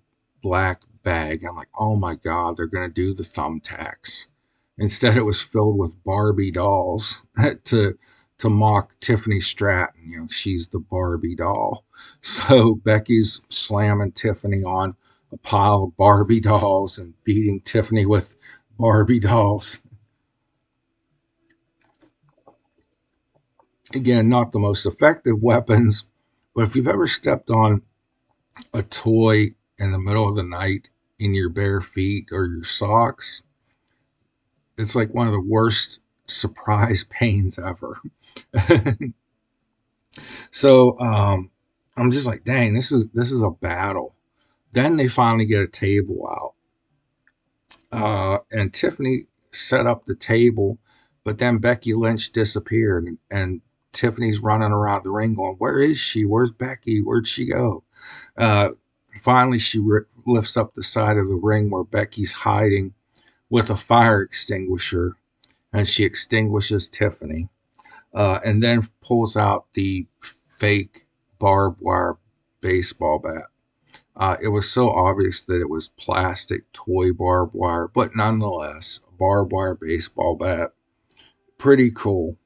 black 0.42 0.82
bag. 1.06 1.46
I'm 1.46 1.56
like, 1.56 1.70
oh 1.80 1.96
my 1.96 2.16
God, 2.16 2.58
they're 2.58 2.66
going 2.66 2.90
to 2.90 2.94
do 2.94 3.14
the 3.14 3.24
thumbtacks. 3.24 4.28
Instead, 4.78 5.16
it 5.16 5.24
was 5.24 5.40
filled 5.40 5.78
with 5.78 6.04
Barbie 6.04 6.52
dolls 6.52 7.24
to 7.66 7.98
to 8.38 8.50
mock 8.50 9.00
Tiffany 9.00 9.40
Stratton. 9.40 10.12
You 10.12 10.20
know, 10.20 10.28
she's 10.28 10.68
the 10.68 10.80
Barbie 10.80 11.36
doll. 11.36 11.86
So 12.22 12.76
Becky's 12.76 13.42
slamming 13.50 14.12
Tiffany 14.12 14.64
on 14.64 14.96
a 15.32 15.38
pile 15.38 15.84
of 15.84 15.96
Barbie 15.96 16.42
dolls 16.42 16.98
and 16.98 17.14
beating 17.24 17.62
Tiffany 17.62 18.06
with 18.06 18.36
Barbie 18.78 19.20
dolls. 19.20 19.80
Again, 23.94 24.28
not 24.28 24.52
the 24.52 24.60
most 24.60 24.86
effective 24.86 25.42
weapons, 25.42 26.08
but 26.54 26.66
if 26.66 26.76
you've 26.76 26.88
ever 26.88 27.08
stepped 27.08 27.50
on 27.50 27.84
a 28.74 28.84
toy 28.84 29.56
in 29.78 29.92
the 29.92 30.00
middle 30.00 30.28
of 30.28 30.36
the 30.36 30.44
night 30.44 30.90
in 31.20 31.34
your 31.34 31.50
bare 31.50 31.82
feet 31.82 32.30
or 32.32 32.46
your 32.46 32.64
socks, 32.64 33.44
it's 34.78 34.96
like 34.96 35.14
one 35.14 35.28
of 35.28 35.34
the 35.34 35.42
worst 35.42 36.02
surprise 36.28 37.04
pains 37.10 37.60
ever. 37.60 38.00
so 40.52 41.00
um, 41.00 41.50
I'm 41.98 42.12
just 42.12 42.28
like, 42.28 42.44
dang, 42.44 42.74
this 42.74 42.92
is 42.92 43.08
this 43.10 43.32
is 43.32 43.42
a 43.42 43.50
battle. 43.50 44.16
Then 44.74 44.98
they 44.98 45.08
finally 45.08 45.46
get 45.46 45.62
a 45.62 45.68
table 45.68 46.28
out, 46.28 46.54
uh, 47.98 48.40
and 48.52 48.74
Tiffany 48.74 49.28
set 49.54 49.88
up 49.88 50.06
the 50.06 50.16
table, 50.16 50.78
but 51.24 51.38
then 51.38 51.60
Becky 51.60 51.94
Lynch 51.94 52.34
disappeared, 52.34 53.06
and, 53.06 53.18
and 53.32 53.62
Tiffany's 53.94 54.40
running 54.40 54.74
around 54.74 55.06
the 55.06 55.12
ring 55.12 55.34
going, 55.34 55.56
"Where 55.60 55.80
is 55.80 55.98
she? 55.98 56.26
Where's 56.26 56.52
Becky? 56.52 57.02
Where'd 57.02 57.28
she 57.28 57.46
go?" 57.46 57.84
Uh, 58.38 58.72
finally, 59.18 59.60
she 59.60 59.80
lifts 60.26 60.58
up 60.58 60.74
the 60.74 60.84
side 60.84 61.18
of 61.18 61.28
the 61.28 61.36
ring 61.36 61.70
where 61.70 61.84
Becky's 61.84 62.34
hiding 62.34 62.94
with 63.50 63.70
a 63.70 63.76
fire 63.76 64.22
extinguisher, 64.22 65.16
and 65.74 65.88
she 65.88 66.04
extinguishes 66.04 66.90
Tiffany 66.90 67.50
uh, 68.16 68.40
and 68.46 68.64
then 68.64 68.82
pulls 69.02 69.36
out 69.36 69.66
the 69.74 70.08
fake 70.58 71.02
barbed 71.38 71.82
wire 71.82 72.18
baseball 72.62 73.20
bat. 73.20 73.48
Uh, 74.16 74.38
it 74.42 74.48
was 74.48 74.72
so 74.72 74.90
obvious 74.90 75.42
that 75.42 75.60
it 75.60 75.70
was 75.70 75.90
plastic 75.90 76.72
toy 76.72 77.12
barbed 77.12 77.54
wire, 77.54 77.90
but 77.90 78.16
nonetheless, 78.16 79.02
barbed 79.20 79.52
wire 79.52 79.76
baseball 79.76 80.36
bat. 80.36 80.72
Pretty 81.58 81.92
cool. 81.94 82.38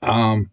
Um, 0.00 0.50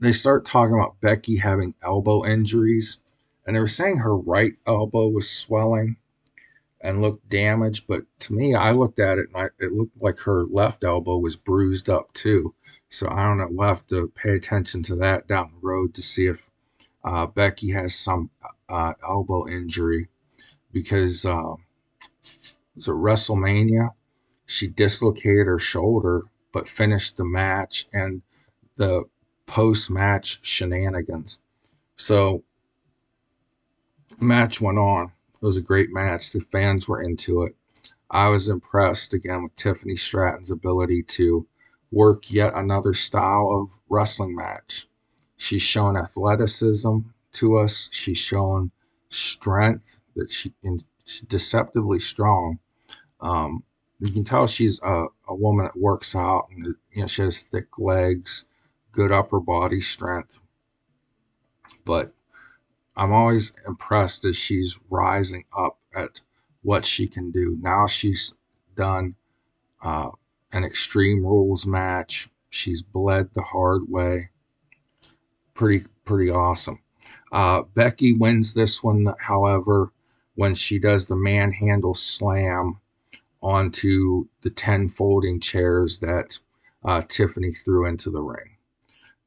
they 0.00 0.12
start 0.12 0.46
talking 0.46 0.74
about 0.74 1.00
Becky 1.00 1.36
having 1.36 1.74
elbow 1.82 2.24
injuries, 2.24 2.98
and 3.46 3.54
they 3.54 3.60
were 3.60 3.66
saying 3.66 3.98
her 3.98 4.16
right 4.16 4.52
elbow 4.66 5.08
was 5.08 5.30
swelling 5.30 5.96
and 6.80 7.00
looked 7.00 7.28
damaged. 7.28 7.86
But 7.86 8.02
to 8.20 8.34
me, 8.34 8.54
I 8.54 8.72
looked 8.72 8.98
at 8.98 9.18
it 9.18 9.28
and 9.32 9.36
I, 9.36 9.64
it 9.64 9.72
looked 9.72 10.00
like 10.00 10.18
her 10.20 10.44
left 10.44 10.84
elbow 10.84 11.18
was 11.18 11.36
bruised 11.36 11.88
up 11.88 12.12
too. 12.12 12.54
So 12.88 13.08
I 13.10 13.26
don't 13.26 13.38
know. 13.38 13.48
We'll 13.50 13.68
have 13.68 13.86
to 13.88 14.08
pay 14.08 14.36
attention 14.36 14.82
to 14.84 14.96
that 14.96 15.26
down 15.26 15.52
the 15.52 15.66
road 15.66 15.94
to 15.94 16.02
see 16.02 16.26
if 16.26 16.50
uh, 17.02 17.26
Becky 17.26 17.70
has 17.70 17.94
some 17.94 18.30
uh, 18.68 18.94
elbow 19.02 19.46
injury 19.48 20.08
because 20.72 21.24
uh, 21.24 21.54
was 22.76 22.88
at 22.88 22.94
WrestleMania. 22.94 23.90
She 24.46 24.68
dislocated 24.68 25.46
her 25.46 25.58
shoulder, 25.58 26.22
but 26.52 26.68
finished 26.68 27.16
the 27.16 27.24
match 27.24 27.86
and 27.92 28.22
the 28.76 29.04
post 29.46 29.90
match 29.90 30.44
shenanigans. 30.44 31.38
So, 31.96 32.42
match 34.20 34.60
went 34.60 34.78
on. 34.78 35.12
It 35.34 35.42
was 35.44 35.56
a 35.56 35.62
great 35.62 35.90
match. 35.92 36.32
The 36.32 36.40
fans 36.40 36.88
were 36.88 37.02
into 37.02 37.42
it. 37.42 37.56
I 38.10 38.28
was 38.28 38.48
impressed 38.48 39.14
again 39.14 39.42
with 39.42 39.56
Tiffany 39.56 39.96
Stratton's 39.96 40.50
ability 40.50 41.02
to 41.02 41.46
work 41.90 42.30
yet 42.30 42.54
another 42.54 42.92
style 42.92 43.50
of 43.52 43.78
wrestling 43.88 44.34
match. 44.34 44.88
She's 45.36 45.62
shown 45.62 45.96
athleticism 45.96 46.98
to 47.34 47.56
us. 47.56 47.88
She's 47.92 48.18
shown 48.18 48.70
strength 49.08 50.00
that 50.16 50.30
she 50.30 50.54
deceptively 51.28 51.98
strong. 51.98 52.58
Um, 53.20 53.62
you 54.00 54.12
can 54.12 54.24
tell 54.24 54.46
she's 54.46 54.80
a, 54.82 55.06
a 55.28 55.34
woman 55.34 55.66
that 55.66 55.78
works 55.78 56.14
out 56.14 56.48
and 56.50 56.74
you 56.92 57.00
know 57.00 57.06
she 57.06 57.22
has 57.22 57.42
thick 57.42 57.78
legs, 57.78 58.44
good 58.92 59.12
upper 59.12 59.40
body 59.40 59.80
strength. 59.80 60.40
But 61.84 62.12
I'm 62.96 63.12
always 63.12 63.52
impressed 63.66 64.24
as 64.24 64.36
she's 64.36 64.78
rising 64.88 65.44
up 65.56 65.78
at 65.94 66.20
what 66.62 66.84
she 66.84 67.08
can 67.08 67.30
do. 67.30 67.58
Now 67.60 67.86
she's 67.86 68.34
done 68.76 69.16
uh, 69.82 70.10
an 70.52 70.64
Extreme 70.64 71.24
Rules 71.26 71.66
match. 71.66 72.28
She's 72.50 72.82
bled 72.82 73.30
the 73.34 73.42
hard 73.42 73.88
way. 73.88 74.30
Pretty, 75.54 75.84
pretty 76.04 76.30
awesome. 76.30 76.80
Uh, 77.32 77.62
Becky 77.74 78.12
wins 78.12 78.54
this 78.54 78.82
one, 78.82 79.12
however, 79.20 79.92
when 80.36 80.54
she 80.54 80.78
does 80.78 81.06
the 81.06 81.16
manhandle 81.16 81.94
slam 81.94 82.78
onto 83.42 84.26
the 84.42 84.50
10 84.50 84.88
folding 84.88 85.40
chairs 85.40 85.98
that 85.98 86.38
uh, 86.84 87.02
Tiffany 87.08 87.52
threw 87.52 87.86
into 87.86 88.10
the 88.10 88.22
ring. 88.22 88.53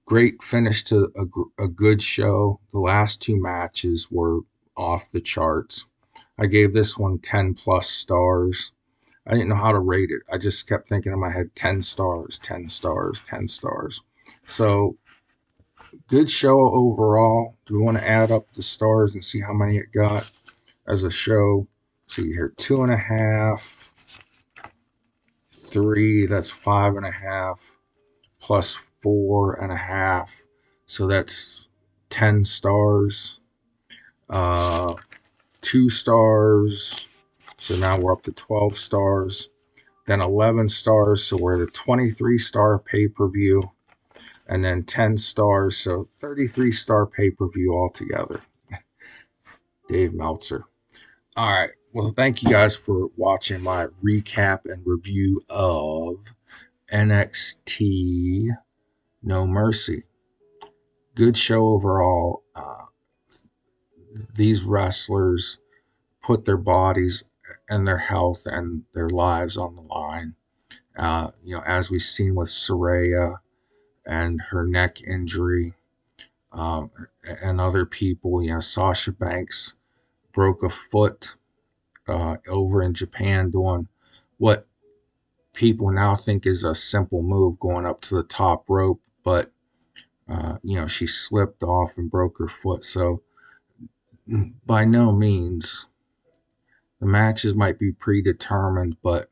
Great 0.08 0.42
finish 0.42 0.86
to 0.86 1.12
a, 1.18 1.64
a 1.66 1.68
good 1.68 2.02
show. 2.02 2.62
The 2.72 2.80
last 2.80 3.22
two 3.22 3.36
matches 3.36 4.08
were 4.10 4.40
off 4.78 5.12
the 5.12 5.20
charts. 5.20 5.86
I 6.40 6.46
gave 6.46 6.72
this 6.72 6.98
one 6.98 7.20
10 7.20 7.56
plus 7.56 7.90
stars. 7.90 8.72
I 9.26 9.32
didn't 9.32 9.50
know 9.50 9.56
how 9.56 9.74
to 9.74 9.80
rate 9.80 10.10
it. 10.12 10.22
I 10.32 10.38
just 10.38 10.66
kept 10.66 10.88
thinking 10.88 11.12
in 11.12 11.20
my 11.20 11.30
head 11.30 11.54
10 11.56 11.82
stars, 11.82 12.40
10 12.40 12.70
stars, 12.70 13.20
10 13.26 13.50
stars. 13.50 14.02
So, 14.46 14.96
good 16.08 16.30
show 16.30 16.58
overall. 16.58 17.58
Do 17.66 17.74
we 17.74 17.82
want 17.82 17.98
to 17.98 18.08
add 18.08 18.32
up 18.32 18.54
the 18.54 18.64
stars 18.64 19.14
and 19.14 19.22
see 19.22 19.42
how 19.42 19.52
many 19.52 19.76
it 19.76 19.92
got 19.92 20.32
as 20.88 21.04
a 21.04 21.12
show? 21.12 21.68
See 22.08 22.32
here, 22.32 22.54
two 22.56 22.82
and 22.82 22.94
a 22.94 22.98
half, 22.98 23.92
three, 25.52 26.28
that's 26.28 26.50
five 26.50 26.96
and 26.96 27.06
a 27.06 27.12
half, 27.12 27.76
plus 28.40 28.78
four 29.02 29.62
and 29.62 29.72
a 29.72 29.78
half. 29.78 30.44
So 30.86 31.08
that's 31.08 31.70
10 32.10 32.44
stars. 32.44 33.42
Uh, 34.30 34.94
two 35.62 35.90
stars, 35.90 37.24
so 37.58 37.76
now 37.78 38.00
we're 38.00 38.12
up 38.12 38.24
to 38.24 38.32
12 38.32 38.78
stars, 38.78 39.50
then 40.06 40.22
11 40.22 40.70
stars. 40.70 41.24
So 41.24 41.38
we're 41.38 41.62
at 41.62 41.70
a 41.70 41.72
23 41.72 42.38
star 42.38 42.80
pay 42.80 43.08
per 43.08 43.30
view, 43.30 43.72
and 44.48 44.64
then 44.64 44.84
10 44.84 45.18
stars. 45.18 45.78
So 45.78 46.08
33 46.20 46.72
star 46.72 47.06
pay 47.06 47.30
per 47.32 47.50
view 47.50 47.74
altogether. 47.74 48.42
Dave 49.88 50.14
Meltzer. 50.14 50.66
All 51.36 51.52
right. 51.52 51.70
Well, 51.94 52.10
thank 52.10 52.44
you 52.44 52.50
guys 52.50 52.76
for 52.76 53.10
watching 53.16 53.64
my 53.64 53.88
recap 54.04 54.66
and 54.66 54.86
review 54.86 55.42
of 55.50 56.18
NXT 56.92 58.50
No 59.24 59.48
Mercy. 59.48 60.04
Good 61.16 61.38
show 61.38 61.68
overall. 61.70 62.44
Uh, 62.56 62.86
these 64.36 64.64
wrestlers 64.64 65.60
put 66.22 66.46
their 66.46 66.58
bodies 66.58 67.24
and 67.70 67.88
their 67.88 67.98
health 67.98 68.46
and 68.46 68.84
their 68.94 69.10
lives 69.10 69.58
on 69.58 69.76
the 69.76 69.82
line. 69.82 70.36
Uh, 70.98 71.32
you 71.44 71.56
know, 71.56 71.64
as 71.66 71.90
we've 71.90 72.02
seen 72.02 72.36
with 72.36 72.50
Saraya 72.50 73.38
and 74.06 74.42
her 74.50 74.66
neck 74.66 75.02
injury, 75.02 75.74
um, 76.52 76.90
and 77.44 77.60
other 77.62 77.86
people, 77.86 78.42
you 78.42 78.50
know, 78.50 78.60
Sasha 78.60 79.12
Banks 79.12 79.76
broke 80.32 80.64
a 80.64 80.70
foot 80.70 81.36
uh, 82.08 82.38
over 82.48 82.82
in 82.82 82.94
Japan 82.94 83.52
doing 83.52 83.88
what 84.38 84.68
people 85.54 85.92
now 85.92 86.16
think 86.16 86.46
is 86.46 86.64
a 86.64 86.74
simple 86.74 87.22
move 87.22 87.60
going 87.60 87.86
up 87.86 88.02
to 88.02 88.16
the 88.16 88.24
top 88.24 88.64
rope, 88.70 89.02
but 89.28 89.52
uh, 90.30 90.56
you 90.64 90.80
know, 90.80 90.88
she 90.88 91.06
slipped 91.06 91.62
off 91.62 91.98
and 91.98 92.10
broke 92.10 92.38
her 92.40 92.48
foot. 92.48 92.86
So, 92.86 93.24
by 94.66 94.86
no 94.86 95.12
means 95.12 95.90
the 97.02 97.08
matches 97.08 97.54
might 97.54 97.78
be 97.78 97.92
predetermined, 97.92 98.96
but 99.04 99.30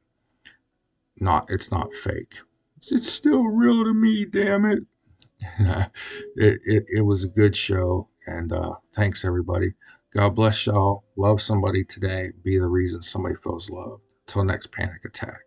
not 1.21 1.45
it's 1.49 1.71
not 1.71 1.93
fake. 1.93 2.39
It's 2.91 3.09
still 3.09 3.45
real 3.45 3.85
to 3.85 3.93
me, 3.93 4.25
damn 4.25 4.65
it. 4.65 4.79
it, 6.35 6.59
it, 6.65 6.85
it 6.89 7.01
was 7.05 7.23
a 7.23 7.29
good 7.29 7.55
show. 7.55 8.09
And 8.27 8.51
uh, 8.51 8.73
thanks, 8.93 9.23
everybody. 9.23 9.75
God 10.13 10.35
bless 10.35 10.67
y'all. 10.67 11.05
Love 11.15 11.41
somebody 11.41 11.85
today. 11.85 12.31
Be 12.43 12.59
the 12.59 12.67
reason 12.67 13.01
somebody 13.01 13.35
feels 13.35 13.69
loved. 13.69 14.01
Till 14.27 14.43
next 14.43 14.73
panic 14.73 15.05
attack. 15.05 15.43